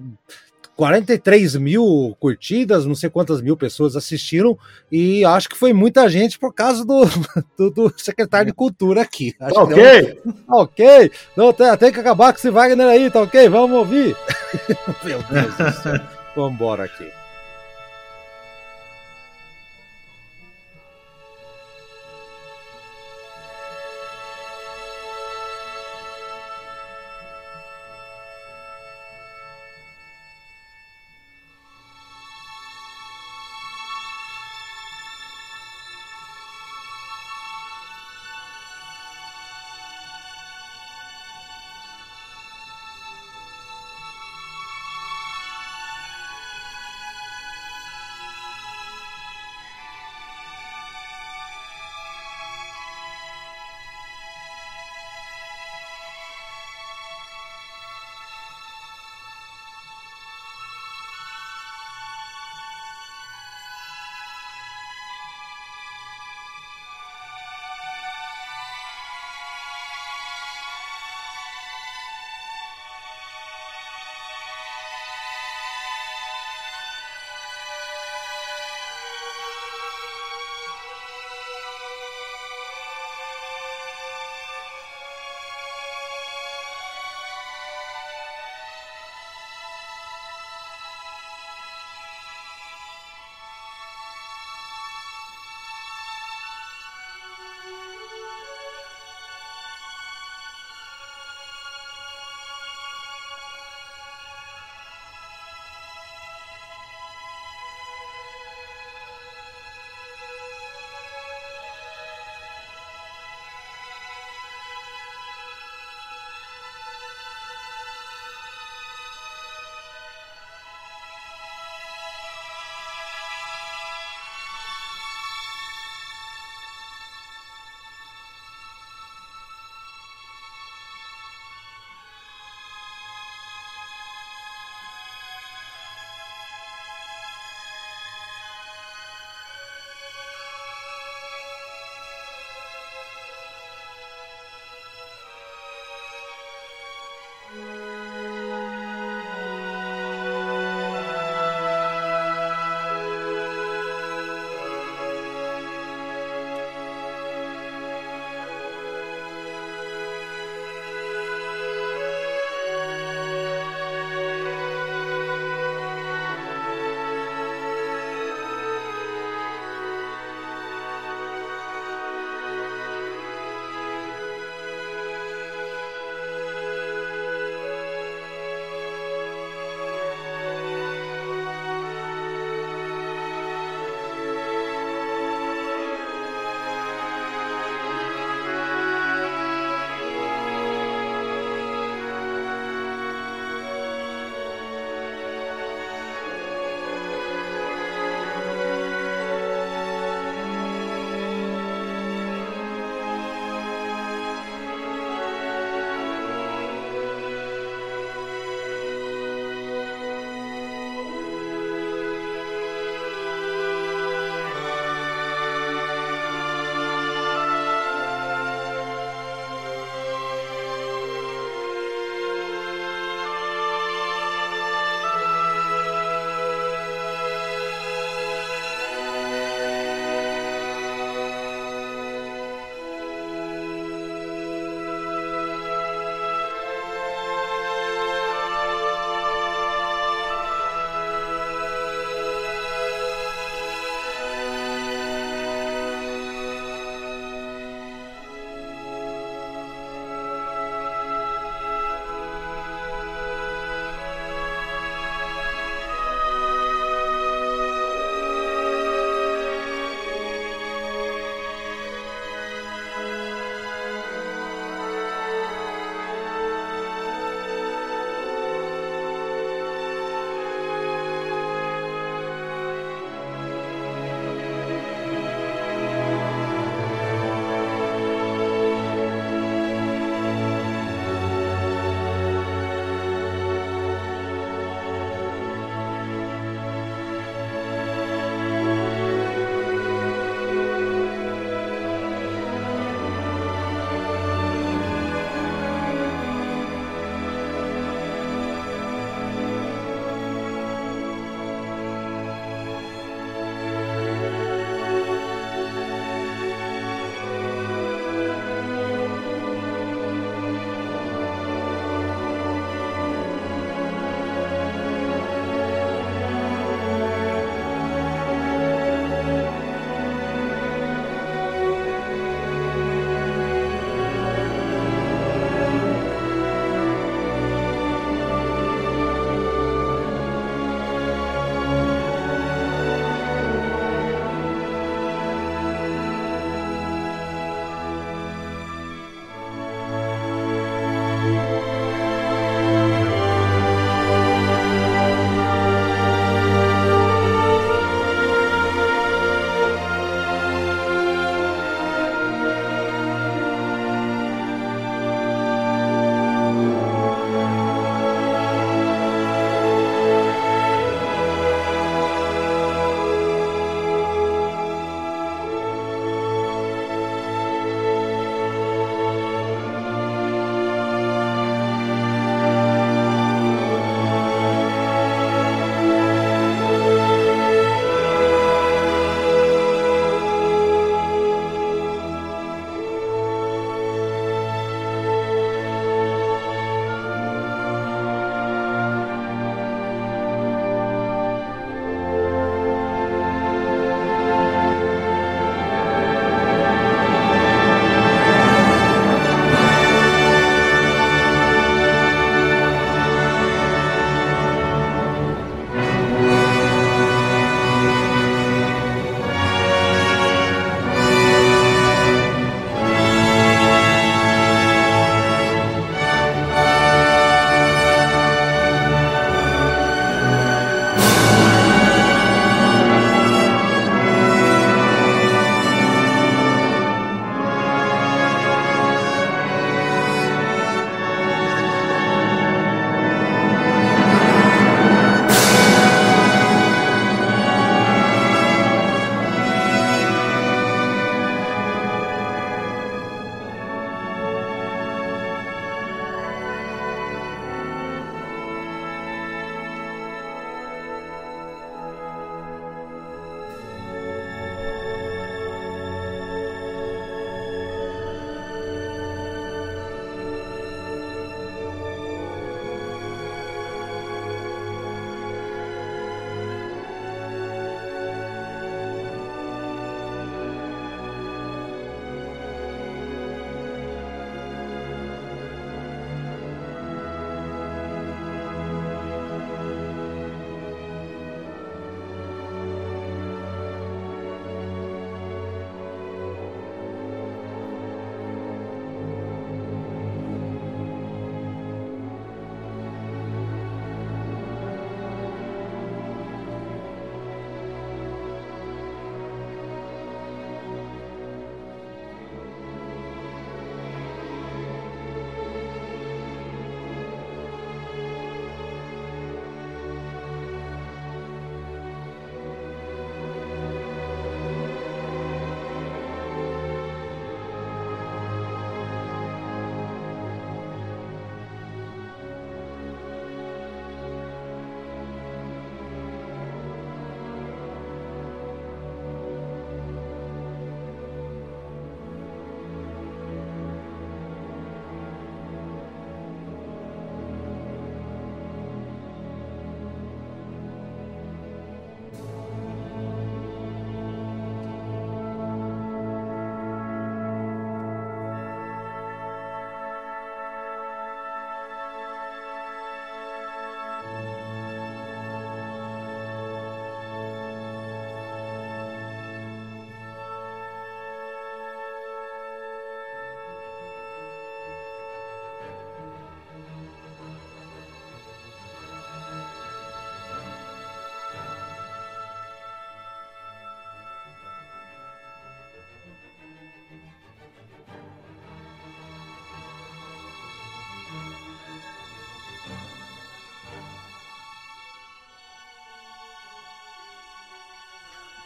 [0.77, 4.57] 43 mil curtidas, não sei quantas mil pessoas assistiram,
[4.91, 7.01] e acho que foi muita gente por causa do,
[7.57, 9.35] do, do secretário de cultura aqui.
[9.39, 10.13] Acho Tá que deu- ok?
[10.47, 13.49] Tá ok, não, tem, tem que acabar com esse Wagner aí, tá ok?
[13.49, 14.15] Vamos ouvir.
[15.03, 15.99] Meu Deus do céu.
[16.35, 17.16] Vambora aqui.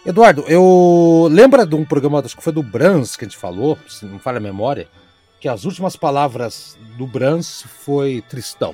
[0.06, 3.78] Eduardo, eu lembra de um programa, acho que foi do Brans que a gente falou,
[3.88, 4.88] se não falha a memória,
[5.40, 8.74] que as últimas palavras do Brans foi Tristão.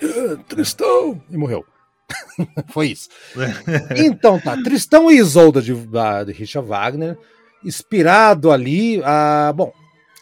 [0.48, 1.22] Tristão!
[1.30, 1.64] E morreu.
[2.70, 3.08] foi isso.
[3.96, 7.16] então tá, Tristão e Isolda de, de Richard Wagner,
[7.64, 9.72] inspirado ali, a, bom,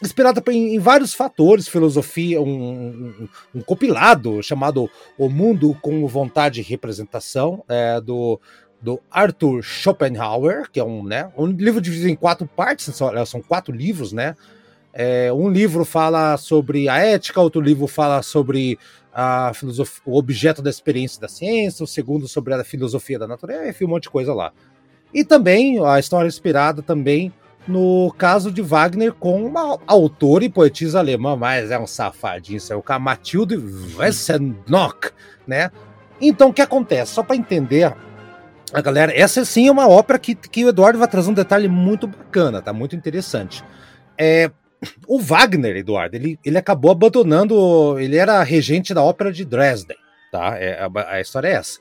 [0.01, 6.61] inspirado em, em, vários fatores, filosofia, um, um, um, compilado chamado O Mundo com Vontade
[6.61, 8.39] e Representação, é, do
[8.81, 13.41] do Arthur Schopenhauer, que é um, né, um livro dividido em quatro partes, são, são
[13.41, 14.35] quatro livros, né?
[14.93, 18.79] É, um livro fala sobre a ética, outro livro fala sobre
[19.13, 23.67] a filosofia, o objeto da experiência da ciência, o segundo sobre a filosofia da natureza,
[23.67, 24.51] enfim, um monte de coisa lá.
[25.13, 27.31] E também a história inspirada também
[27.67, 32.71] no caso de Wagner com uma autora e poetisa alemã, mas é um safadinho, isso
[32.71, 33.57] é o Matilde
[33.97, 35.11] Wessennock,
[35.45, 35.69] né?
[36.19, 37.13] Então o que acontece?
[37.13, 37.93] Só para entender
[38.73, 41.67] a galera, essa sim é uma ópera que, que o Eduardo vai trazer um detalhe
[41.67, 42.73] muito bacana, tá?
[42.73, 43.63] Muito interessante.
[44.17, 44.51] É,
[45.07, 47.97] o Wagner, Eduardo, ele, ele acabou abandonando.
[47.99, 49.97] Ele era regente da ópera de Dresden,
[50.31, 50.57] tá?
[50.57, 51.79] É, a, a história é essa.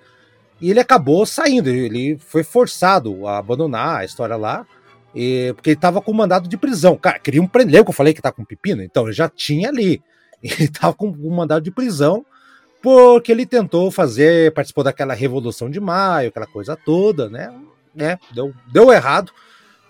[0.61, 4.67] E ele acabou saindo, ele foi forçado a abandonar a história lá,
[5.15, 6.97] e, porque ele estava com mandado de prisão.
[6.97, 10.03] Cara, queriam prender, que eu falei que tá com pepino, então ele já tinha ali.
[10.43, 12.25] Ele estava com um mandado de prisão
[12.87, 17.53] porque ele tentou fazer, participou daquela Revolução de Maio, aquela coisa toda, né?
[17.93, 18.17] né?
[18.33, 19.33] Deu, deu errado.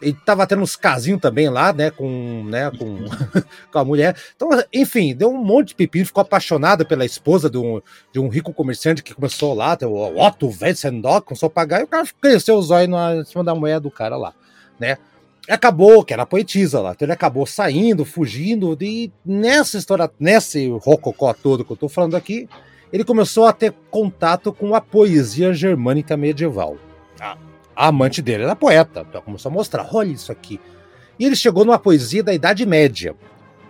[0.01, 3.05] Ele tava tendo uns casinhos também lá, né, com, né, com,
[3.71, 4.17] com a mulher.
[4.35, 7.83] Então, enfim, deu um monte de pepino, ficou apaixonado pela esposa de um,
[8.15, 11.89] de um rico comerciante que começou lá, o Otto Wetzendock, começou a pagar, e o
[11.89, 12.89] cara cresceu os olhos
[13.21, 14.33] em cima da moeda do cara lá,
[14.81, 14.97] né?
[15.49, 21.33] acabou, que era poetisa lá, então ele acabou saindo, fugindo, e nessa história, nesse rococó
[21.35, 22.49] todo que eu tô falando aqui,
[22.93, 26.77] ele começou a ter contato com a poesia germânica medieval.
[27.21, 27.37] A,
[27.75, 30.61] a amante dele era poeta, então começou a mostrar: olha isso aqui.
[31.19, 33.15] E ele chegou numa poesia da Idade Média,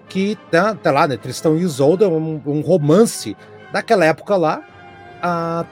[0.08, 1.16] que tá, tá lá, né?
[1.16, 3.36] Tristão e Isolda, um, um romance
[3.72, 4.62] daquela época lá.
[5.22, 5.64] Ah,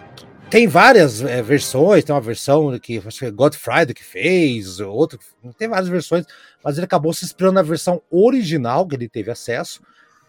[0.51, 5.19] tem várias é, versões, tem uma versão que acho que é Godfrey que fez, outra,
[5.59, 6.25] tem várias versões,
[6.63, 9.83] mas ele acabou se inspirando na versão original que ele teve acesso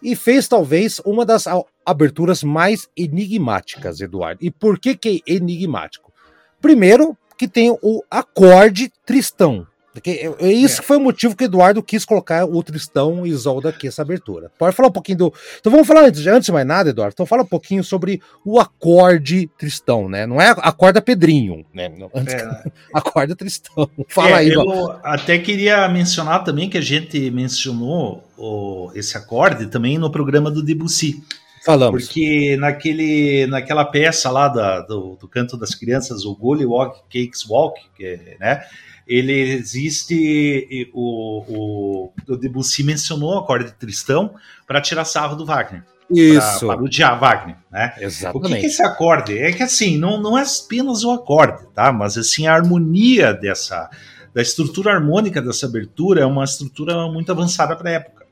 [0.06, 1.46] e fez talvez uma das
[1.84, 4.38] aberturas mais enigmáticas, Eduardo.
[4.40, 6.12] E por que que é enigmático?
[6.60, 9.66] Primeiro, que tem o acorde tristão.
[10.04, 10.84] É, é isso é.
[10.84, 14.50] foi o motivo que o Eduardo quis colocar o Tristão e Isolda aqui, essa abertura.
[14.58, 15.34] Pode falar um pouquinho do.
[15.58, 17.12] Então vamos falar antes, antes de mais nada, Eduardo.
[17.12, 20.26] Então fala um pouquinho sobre o acorde Tristão, né?
[20.26, 21.92] Não é a corda Pedrinho, né?
[22.14, 22.64] Antes, é.
[22.92, 23.88] Acorda Tristão.
[24.08, 29.66] Fala é, aí, Eu até queria mencionar também que a gente mencionou o, esse acorde
[29.66, 31.22] também no programa do Debussy.
[31.64, 32.04] Falamos.
[32.04, 37.80] Porque naquele, naquela peça lá da, do, do canto das crianças, o Gollywog Cakes Walk,
[37.96, 38.62] que, né?
[39.06, 44.34] Ele existe o, o, o Debussy mencionou o acorde de Tristão
[44.66, 45.84] para tirar sarro do Wagner.
[46.10, 46.66] Isso.
[46.66, 47.94] Para odiar Wagner, né?
[47.98, 48.36] Exatamente.
[48.36, 49.38] O que, que é esse acorde?
[49.38, 51.92] É que assim, não, não é apenas o acorde, tá?
[51.92, 53.90] Mas assim, a harmonia dessa,
[54.34, 58.26] da estrutura harmônica dessa abertura é uma estrutura muito avançada para a época.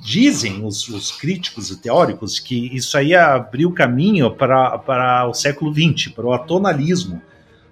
[0.00, 5.74] Dizem os, os, críticos e teóricos que isso aí abriu caminho para, para o século
[5.74, 7.20] XX, para o atonalismo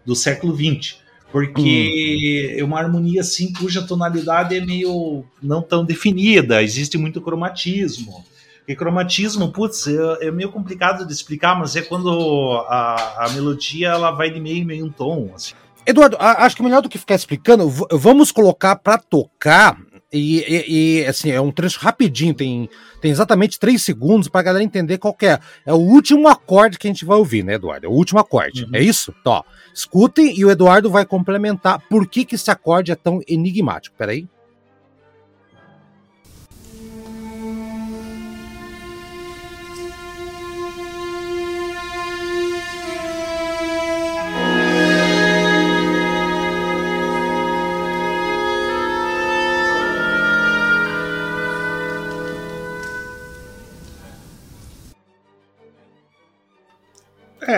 [0.04, 1.05] do século XX
[1.36, 2.60] porque hum.
[2.60, 8.24] é uma harmonia assim cuja tonalidade é meio não tão definida, existe muito cromatismo.
[8.66, 13.88] E cromatismo, putz, é, é meio complicado de explicar, mas é quando a, a melodia
[13.88, 15.30] ela vai de meio em meio um tom.
[15.34, 15.52] Assim.
[15.84, 19.76] Eduardo, acho que melhor do que ficar explicando, vamos colocar para tocar
[20.12, 22.68] e, e, e, assim, é um trecho rapidinho, tem,
[23.00, 25.38] tem exatamente três segundos para a galera entender qual é.
[25.64, 27.86] É o último acorde que a gente vai ouvir, né, Eduardo?
[27.86, 28.64] É o último acorde.
[28.64, 28.70] Uhum.
[28.74, 29.14] É isso?
[29.20, 29.42] Então, ó,
[29.74, 33.96] escutem e o Eduardo vai complementar por que, que esse acorde é tão enigmático.
[33.98, 34.28] Peraí.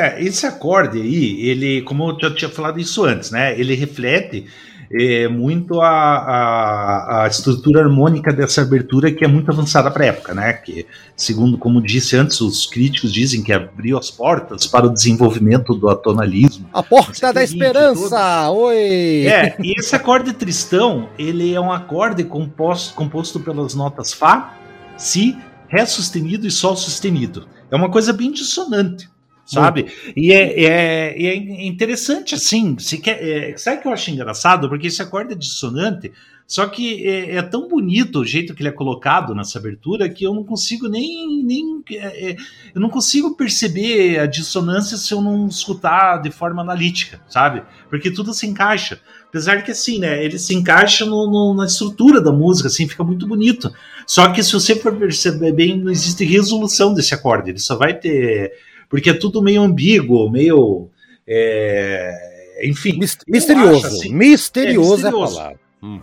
[0.09, 3.59] É, esse acorde aí, ele, como eu já tinha falado isso antes, né?
[3.59, 4.47] Ele reflete
[4.91, 10.07] é, muito a, a, a, estrutura harmônica dessa abertura que é muito avançada para a
[10.07, 10.53] época, né?
[10.55, 15.75] Que, segundo como disse antes, os críticos dizem que abriu as portas para o desenvolvimento
[15.75, 16.69] do atonalismo.
[16.73, 18.47] A porta da esperança!
[18.47, 18.59] Todo.
[18.61, 19.27] Oi!
[19.27, 24.55] É, e esse acorde tristão, ele é um acorde composto, composto pelas notas Fá,
[24.97, 25.37] Si,
[25.69, 27.47] Ré sustenido e Sol sustenido.
[27.71, 29.07] É uma coisa bem dissonante
[29.49, 29.87] sabe?
[30.15, 34.69] E é, é, é, interessante, assim, se quer, é, sabe o que eu acho engraçado?
[34.69, 36.13] Porque esse acorde é dissonante,
[36.49, 40.25] só que é, é, tão bonito o jeito que ele é colocado nessa abertura que
[40.25, 41.45] eu não consigo nem.
[41.45, 42.37] nem é, é,
[42.75, 47.63] eu não consigo perceber a dissonância se eu não escutar de forma analítica, sabe?
[47.91, 48.99] Porque tudo se encaixa.
[49.29, 50.25] Apesar de que assim, né?
[50.25, 53.71] Ele se encaixa no, no, na estrutura da música, assim, fica muito bonito.
[54.07, 57.51] Só que se você for perceber bem, não existe resolução desse acorde.
[57.51, 58.53] Ele só vai ter.
[58.89, 60.89] Porque é tudo meio ambíguo, meio.
[61.27, 62.99] É, enfim.
[62.99, 63.87] Misterioso.
[63.87, 65.61] Assim, misterioso, é, misterioso é a palavra.
[65.83, 66.01] Uhum.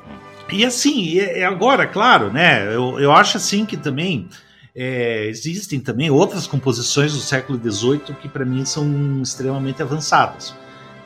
[0.52, 2.66] E assim, é, é agora, claro, né?
[2.74, 4.30] Eu, eu acho assim que também
[4.76, 10.54] é, existem também outras composições do século XVIII que para mim são extremamente avançadas.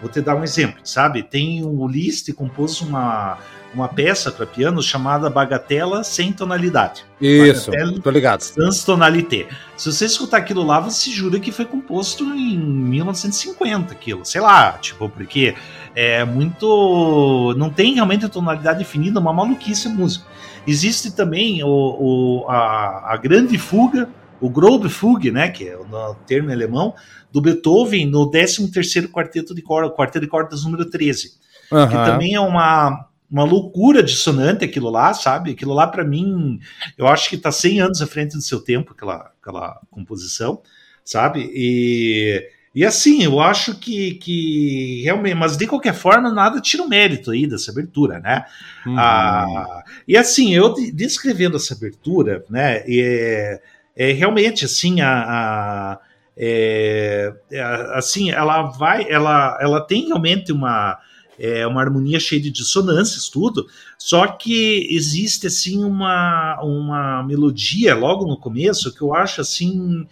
[0.02, 1.22] Vou te dar um exemplo, sabe?
[1.22, 3.38] Tem o Liszt compôs uma,
[3.74, 7.06] uma peça para piano chamada Bagatela sem tonalidade.
[7.22, 8.42] Isso, Bagatela tô ligado.
[8.42, 9.48] Sans tonalité.
[9.78, 14.26] Se você escutar aquilo lá, você jura que foi composto em 1950, aquilo.
[14.26, 15.56] Sei lá, tipo, porque
[15.96, 17.54] é muito.
[17.58, 20.26] Não tem realmente a tonalidade definida, uma maluquice a música.
[20.66, 24.10] Existe também o, o a, a, grande fuga,
[24.40, 26.94] o Grobe Fugue, né, que é o termo alemão,
[27.32, 31.34] do Beethoven no 13º quarteto de cordas, quarteto de cordas número 13.
[31.72, 31.88] Uhum.
[31.88, 35.52] Que também é uma, uma loucura dissonante aquilo lá, sabe?
[35.52, 36.60] Aquilo lá, para mim,
[36.98, 40.62] eu acho que está 100 anos à frente do seu tempo, aquela, aquela composição,
[41.04, 41.50] sabe?
[41.54, 46.88] E e assim, eu acho que, que realmente, mas de qualquer forma, nada tira o
[46.88, 48.46] mérito aí dessa abertura, né?
[48.86, 48.96] Uhum.
[48.98, 53.60] Ah, e assim, eu descrevendo essa abertura, né, é,
[53.96, 56.00] é realmente assim, a, a
[56.38, 57.62] é, é,
[57.96, 60.98] assim, ela vai, ela, ela tem realmente uma,
[61.40, 63.66] é, uma harmonia cheia de dissonâncias, tudo,
[63.98, 70.06] só que existe assim uma, uma melodia logo no começo que eu acho assim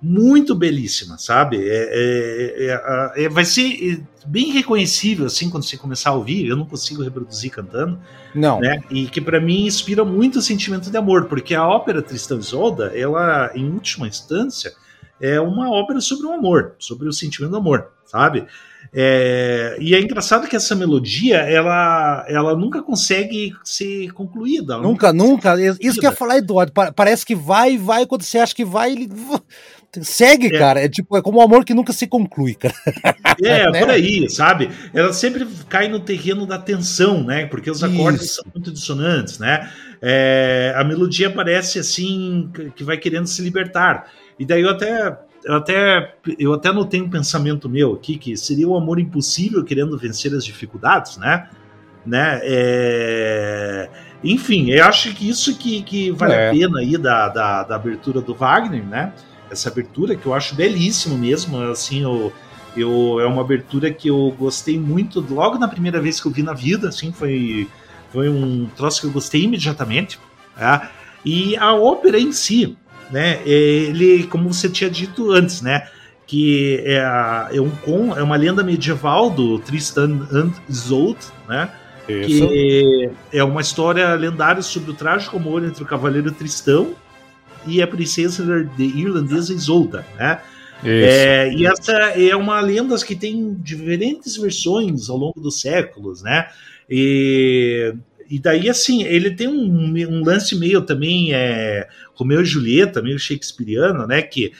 [0.00, 1.56] muito belíssima, sabe?
[1.68, 6.46] É, é, é, é, vai ser bem reconhecível assim quando você começar a ouvir.
[6.46, 7.98] Eu não consigo reproduzir cantando,
[8.34, 8.60] não.
[8.60, 8.80] Né?
[8.90, 12.92] E que para mim inspira muito o sentimento de amor, porque a ópera Tristão Isolda,
[12.96, 14.72] ela, em última instância,
[15.20, 18.46] é uma ópera sobre o amor, sobre o sentimento do amor, sabe?
[18.92, 24.78] É, e é engraçado que essa melodia ela, ela nunca consegue ser concluída.
[24.78, 25.54] Nunca, nunca.
[25.80, 26.72] Isso que eu ia falar, Eduardo.
[26.94, 29.08] Parece que vai, vai, quando você acha que vai, ele
[30.02, 30.58] Segue, é.
[30.58, 30.80] cara.
[30.80, 32.74] É tipo, é como um amor que nunca se conclui, cara.
[33.40, 33.80] É, né?
[33.80, 34.68] por aí, sabe?
[34.92, 37.46] Ela sempre cai no terreno da tensão, né?
[37.46, 38.34] Porque os acordes Isso.
[38.34, 39.70] são muito dissonantes, né?
[40.02, 44.10] É, a melodia parece assim que vai querendo se libertar.
[44.38, 45.16] E daí eu até
[45.48, 49.64] eu até eu até notei um pensamento meu aqui que seria o um amor impossível
[49.64, 51.48] querendo vencer as dificuldades, né?
[52.06, 52.40] Né?
[52.42, 53.90] É...
[54.22, 56.48] Enfim, eu acho que isso que, que vale é.
[56.48, 59.12] a pena aí da, da, da abertura do Wagner, né?
[59.50, 61.60] essa abertura, que eu acho belíssimo mesmo.
[61.62, 62.32] Assim, eu,
[62.76, 66.42] eu, é uma abertura que eu gostei muito logo na primeira vez que eu vi
[66.42, 66.88] na vida.
[66.88, 67.68] Assim, foi,
[68.10, 70.18] foi um troço que eu gostei imediatamente.
[70.56, 70.90] Tá?
[71.24, 72.76] E a ópera em si,
[73.10, 73.40] né?
[73.44, 75.88] Ele, como você tinha dito antes, né?
[76.26, 77.02] Que é,
[77.52, 81.70] é, um, é uma lenda medieval do Tristan and Isolde, né?
[82.08, 82.48] Isso.
[82.48, 86.94] Que é uma história lendária sobre o trágico amor entre o cavaleiro Tristão
[87.66, 88.42] e a princesa
[88.78, 90.40] irlandesa Isolda, né?
[90.84, 96.48] É, e essa é uma lenda que tem diferentes versões ao longo dos séculos, né?
[96.88, 97.92] E,
[98.28, 103.18] e daí, assim, ele tem um, um lance meio também é, Romeu e Julieta, meio
[103.18, 104.20] shakespeariano, né?
[104.20, 104.52] Que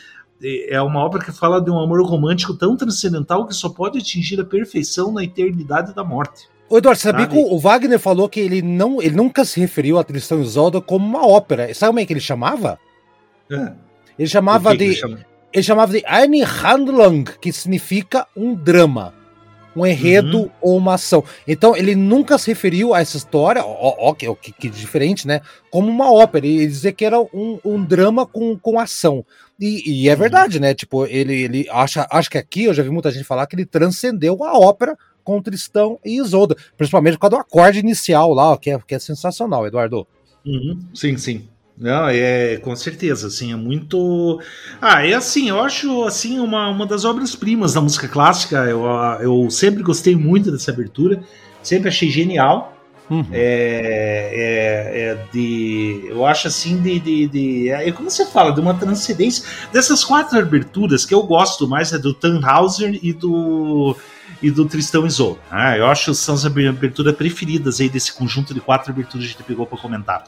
[0.69, 4.40] é uma obra que fala de um amor romântico tão transcendental que só pode atingir
[4.40, 6.49] a perfeição na eternidade da morte.
[6.69, 10.05] Ô Eduardo, sabia que o Wagner falou que ele, não, ele nunca se referiu a
[10.05, 11.73] Tristão e Isolda como uma ópera.
[11.74, 12.78] Sabe como é que ele chamava?
[13.51, 13.73] É.
[14.19, 14.85] Ele chamava de.
[14.85, 15.19] Ele,
[15.53, 19.15] ele, chamava de Eine Handlung, que significa um drama.
[19.77, 20.51] Um enredo uhum.
[20.61, 21.23] ou uma ação.
[21.47, 25.40] Então ele nunca se referiu a essa história, ó, ó que, que, diferente, né?
[25.70, 26.47] Como uma ópera.
[26.47, 29.24] Ele dizia que era um, um drama com, com ação.
[29.61, 30.19] E, e é uhum.
[30.19, 30.74] verdade, né?
[30.74, 33.66] Tipo, ele, ele acha, acho que aqui eu já vi muita gente falar que ele
[33.66, 38.57] transcendeu a ópera com Tristão e Isolda, principalmente por causa do acorde inicial lá, ó,
[38.57, 40.07] que, é, que é sensacional, Eduardo.
[40.47, 40.81] Uhum.
[40.95, 41.47] Sim, sim.
[41.80, 44.40] Não, é com certeza, assim, é muito.
[44.80, 48.64] Ah, é assim, eu acho assim uma, uma das obras-primas da música clássica.
[48.64, 48.84] Eu,
[49.20, 51.22] eu sempre gostei muito dessa abertura,
[51.62, 52.74] sempre achei genial.
[53.09, 53.24] Uhum.
[53.32, 56.05] É, é, é, de.
[56.09, 56.98] Eu acho assim de.
[56.98, 59.44] de, de é, como você fala, de uma transcendência.
[59.72, 63.96] Dessas quatro aberturas que eu gosto mais é do Tannhauser e do.
[64.42, 65.40] E do Tristão Isolde.
[65.50, 65.80] Né?
[65.80, 69.38] Eu acho que são as aberturas preferidas aí desse conjunto de quatro aberturas que a
[69.38, 70.24] gente pegou para comentar.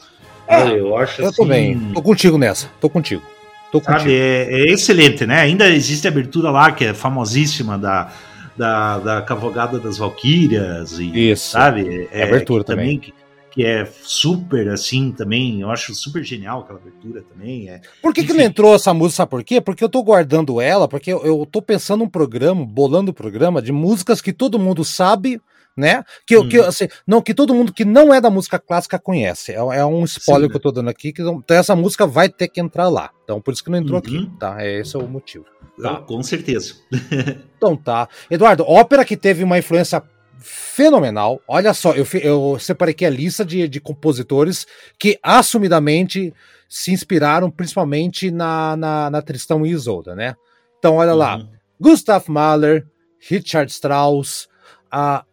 [0.50, 1.36] É, eu acho eu assim...
[1.36, 1.78] tô bem.
[1.94, 2.68] Tô contigo nessa.
[2.80, 3.22] Tô contigo.
[3.70, 5.40] Tô Sabe, é, é, excelente, né?
[5.40, 8.12] Ainda existe a abertura lá que é famosíssima da,
[8.56, 10.98] da, da Cavalgada das Valquírias.
[10.98, 11.52] E, Isso.
[11.52, 12.08] Sabe?
[12.10, 12.98] É, abertura também.
[12.98, 13.14] também que,
[13.52, 15.60] que é super assim também.
[15.60, 17.68] Eu acho super genial aquela abertura também.
[17.68, 17.80] É.
[18.02, 19.18] Por que, que não entrou essa música?
[19.18, 19.60] Sabe por quê?
[19.60, 23.62] Porque eu tô guardando ela, porque eu, eu tô pensando um programa, bolando um programa
[23.62, 25.40] de músicas que todo mundo sabe
[25.76, 26.04] né?
[26.26, 26.48] Que, hum.
[26.48, 29.52] que, assim, não, que todo mundo que não é da música clássica conhece.
[29.52, 32.28] É, é um spoiler Sim, que eu tô dando aqui, que então essa música vai
[32.28, 33.10] ter que entrar lá.
[33.24, 33.98] Então, por isso que não entrou uhum.
[33.98, 34.62] aqui, tá?
[34.62, 35.44] É, esse é o motivo.
[35.80, 35.96] Tá.
[35.96, 36.74] com certeza.
[37.56, 38.08] então tá.
[38.30, 40.02] Eduardo, ópera que teve uma influência
[40.38, 41.40] fenomenal.
[41.46, 44.66] Olha só, eu, eu separei aqui a lista de, de compositores
[44.98, 46.34] que assumidamente
[46.68, 50.36] se inspiraram principalmente na, na, na Tristão e Isolda, né?
[50.78, 51.18] Então, olha uhum.
[51.18, 51.48] lá.
[51.80, 52.86] Gustav Mahler,
[53.28, 54.48] Richard Strauss,
[54.90, 55.24] a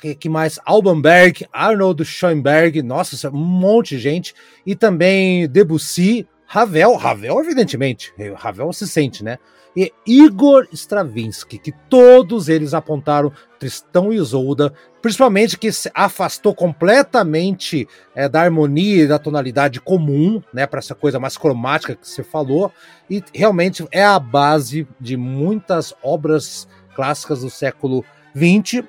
[0.00, 0.58] que, mais?
[0.64, 4.34] Alban Berg, Arnold Schoenberg, nossa, um monte de gente.
[4.64, 9.38] E também Debussy, Ravel, Ravel, evidentemente, Ravel se sente, né?
[9.76, 17.86] E Igor Stravinsky, que todos eles apontaram Tristão e Isolda, principalmente que se afastou completamente
[18.14, 22.24] é, da harmonia e da tonalidade comum, né, para essa coisa mais cromática que você
[22.24, 22.72] falou,
[23.08, 26.66] e realmente é a base de muitas obras
[26.96, 28.04] clássicas do século
[28.34, 28.84] XX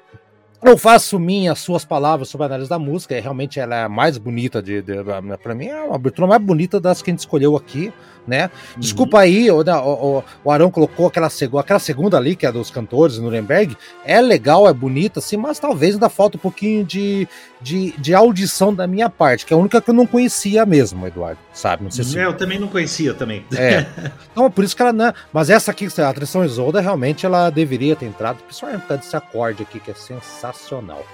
[0.64, 4.18] eu faço minhas suas palavras sobre a análise da música, realmente ela é a mais
[4.18, 4.94] bonita de, de
[5.42, 7.92] para mim é uma abertura mais bonita das que a gente escolheu aqui,
[8.28, 8.46] né?
[8.46, 8.80] Uhum.
[8.80, 11.30] Desculpa aí, o, o, o Arão colocou aquela,
[11.60, 13.76] aquela segunda ali, que é dos cantores Nuremberg,
[14.06, 17.28] é legal, é bonita, assim, mas talvez ainda falta um pouquinho de,
[17.62, 21.06] de, de audição da minha parte, que é a única que eu não conhecia mesmo,
[21.06, 21.84] Eduardo, sabe?
[21.84, 22.18] Não sei se...
[22.18, 23.46] É, eu também não conhecia também.
[23.56, 23.86] É.
[24.32, 25.14] Então, por isso que ela, né?
[25.32, 29.16] Mas essa aqui, a atração Isolda, realmente ela deveria ter entrado, principalmente por causa desse
[29.16, 31.06] acorde aqui, que é sensacional.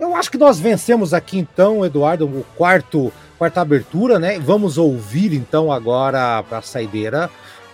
[0.00, 3.12] Eu acho que nós vencemos aqui então, Eduardo, o quarto
[3.42, 4.38] quarta abertura, né?
[4.38, 7.28] Vamos ouvir então agora a saideira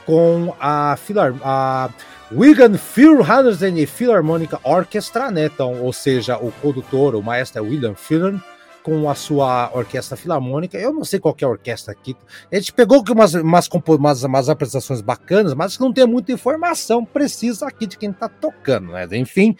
[0.07, 1.91] com a, Filar, a
[2.31, 5.47] Wigan Philharmonic Philharmonic Orchestra, né?
[5.47, 8.45] Então, ou seja, o condutor, o maestro é William Philharmonic
[8.89, 10.79] com a sua orquestra filarmônica.
[10.79, 12.17] Eu não sei qual é a orquestra aqui.
[12.51, 17.67] A gente pegou umas, umas, umas, umas apresentações bacanas, mas não tem muita informação precisa
[17.67, 19.07] aqui de quem está tocando, né?
[19.13, 19.55] Enfim,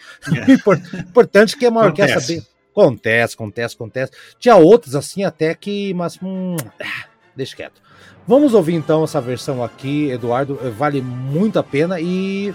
[0.47, 0.51] é.
[1.01, 2.11] importante que é uma Acontece.
[2.13, 4.11] orquestra bem Acontece, acontece, acontece.
[4.39, 7.05] Tinha outras assim até que, mas hum, ah,
[7.35, 7.81] deixa quieto.
[8.29, 10.59] Vamos ouvir então essa versão aqui, Eduardo.
[10.77, 12.53] Vale muito a pena e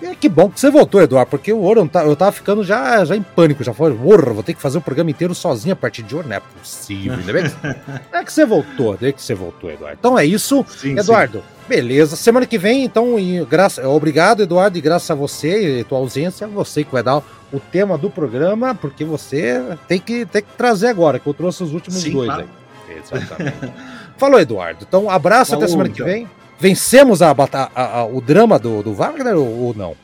[0.00, 3.04] é, que bom que você voltou, Eduardo, porque o Ouro tá, eu tava ficando já,
[3.04, 5.76] já em pânico, já foi, porra, vou ter que fazer o programa inteiro sozinho a
[5.76, 7.56] partir de hoje, não é possível, ainda bem que,
[8.16, 9.96] é que você voltou, é que você voltou, Eduardo.
[9.98, 11.68] Então é isso, sim, Eduardo, sim.
[11.68, 15.98] beleza, semana que vem, então, e graça, obrigado, Eduardo, e graças a você e tua
[15.98, 17.20] ausência, é você que vai dar
[17.52, 21.64] o tema do programa, porque você tem que, tem que trazer agora, que eu trouxe
[21.64, 22.42] os últimos sim, dois claro.
[22.42, 22.96] aí.
[22.96, 23.72] Exatamente.
[24.16, 26.28] Falou, Eduardo, então abraço Falou, até semana que vem.
[26.58, 27.30] Vencemos a,
[27.74, 29.94] a, a, o drama do, do Wagner ou, ou não?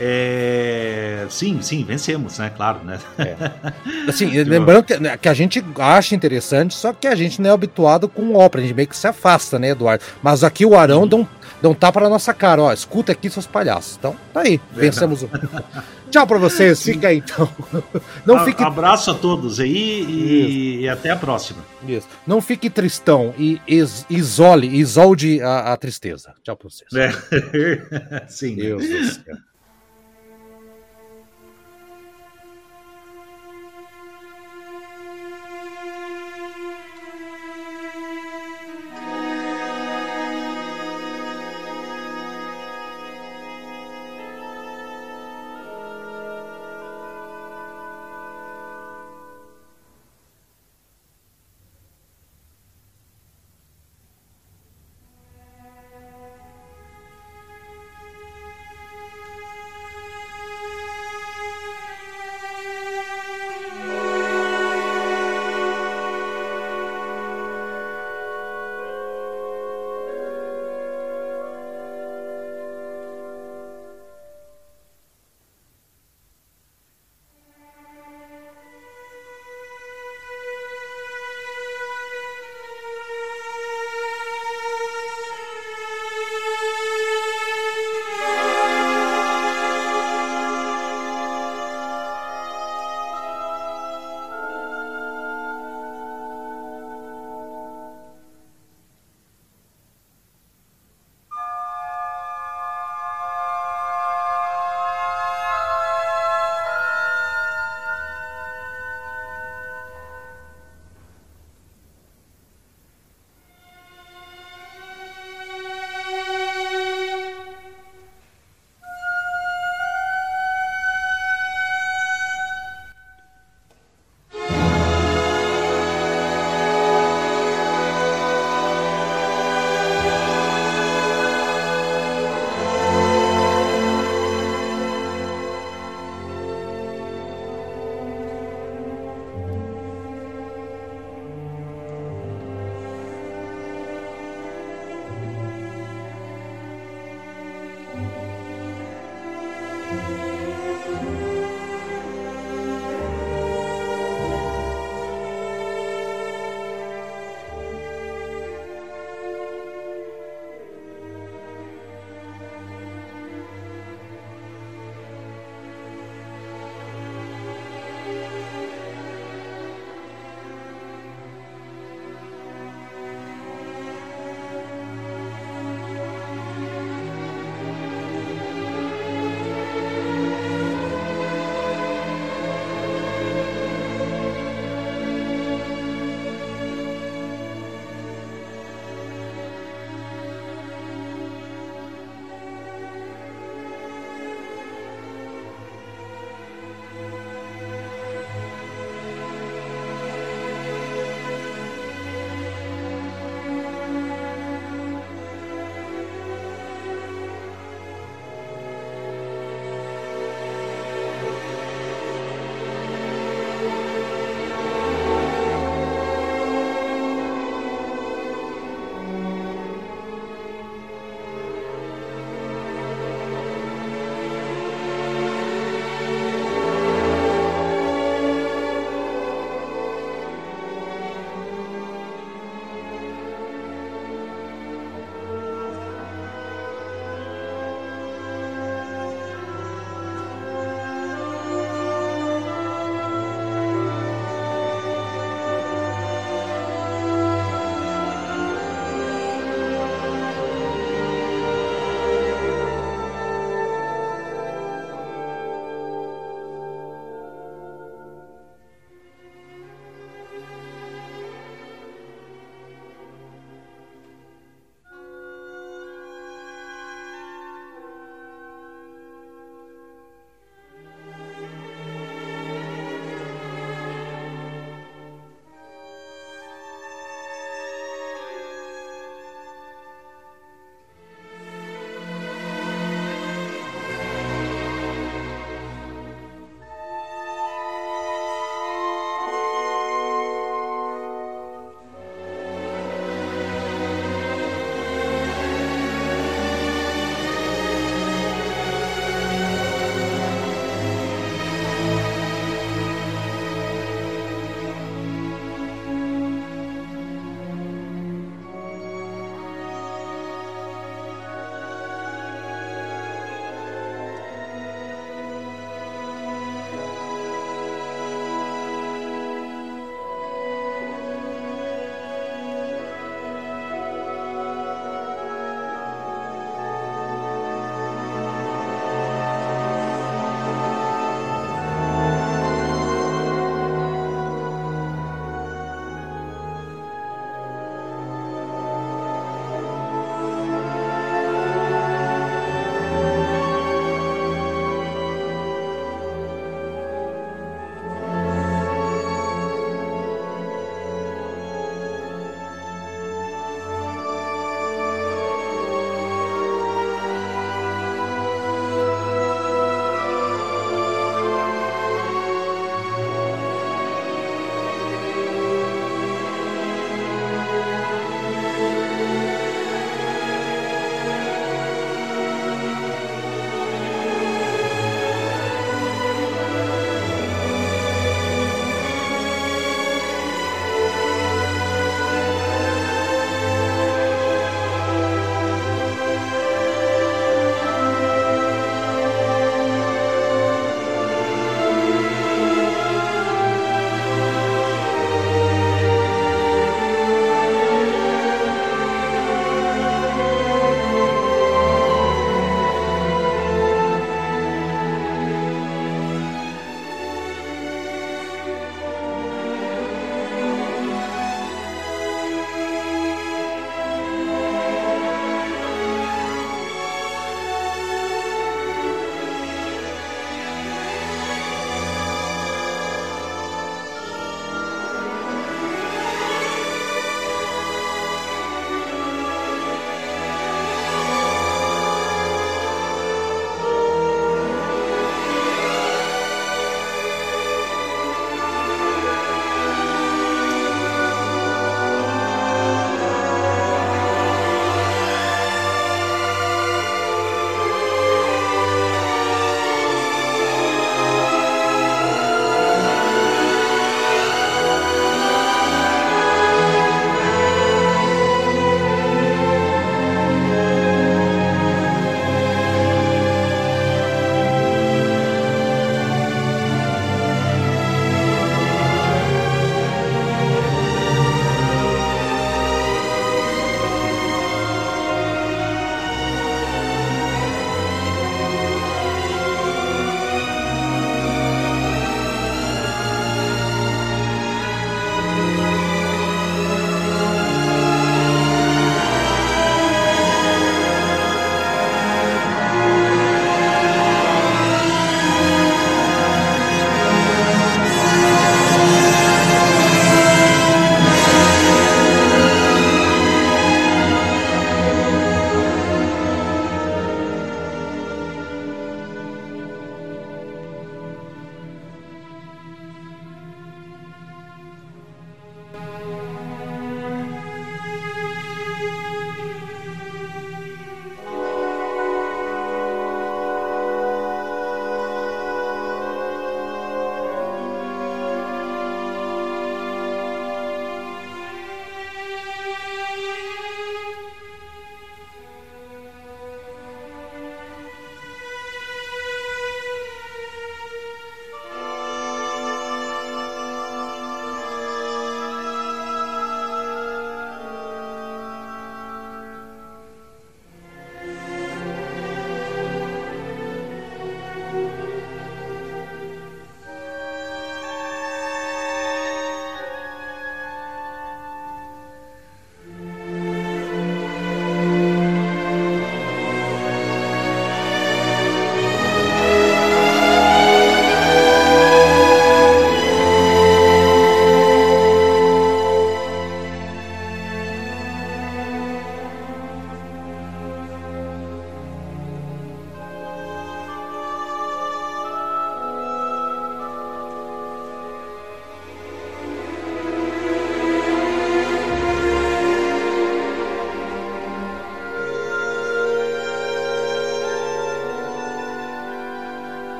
[0.00, 1.26] É...
[1.30, 2.50] Sim, sim, vencemos, né?
[2.54, 2.98] Claro, né?
[3.18, 3.36] É.
[4.08, 7.52] Assim, lembrando que, né, que, a gente acha interessante, só que a gente não é
[7.52, 10.04] habituado com ópera, a gente meio que se afasta, né, Eduardo?
[10.22, 11.26] Mas aqui o Arão deu um,
[11.64, 13.96] deu um tapa na nossa cara, ó, escuta aqui seus palhaços.
[13.96, 15.30] Então, tá aí, vencemos o.
[16.12, 17.48] Tchau pra vocês, fica aí então.
[18.26, 18.62] Não a, fique...
[18.62, 21.64] Abraço a todos aí e, e, até a próxima.
[21.88, 22.06] Isso.
[22.26, 26.34] Não fique tristão e is, isole, isolde a, a tristeza.
[26.42, 26.90] Tchau pra vocês.
[26.92, 28.28] É.
[28.28, 28.56] Sim.
[28.56, 29.36] Deus do céu.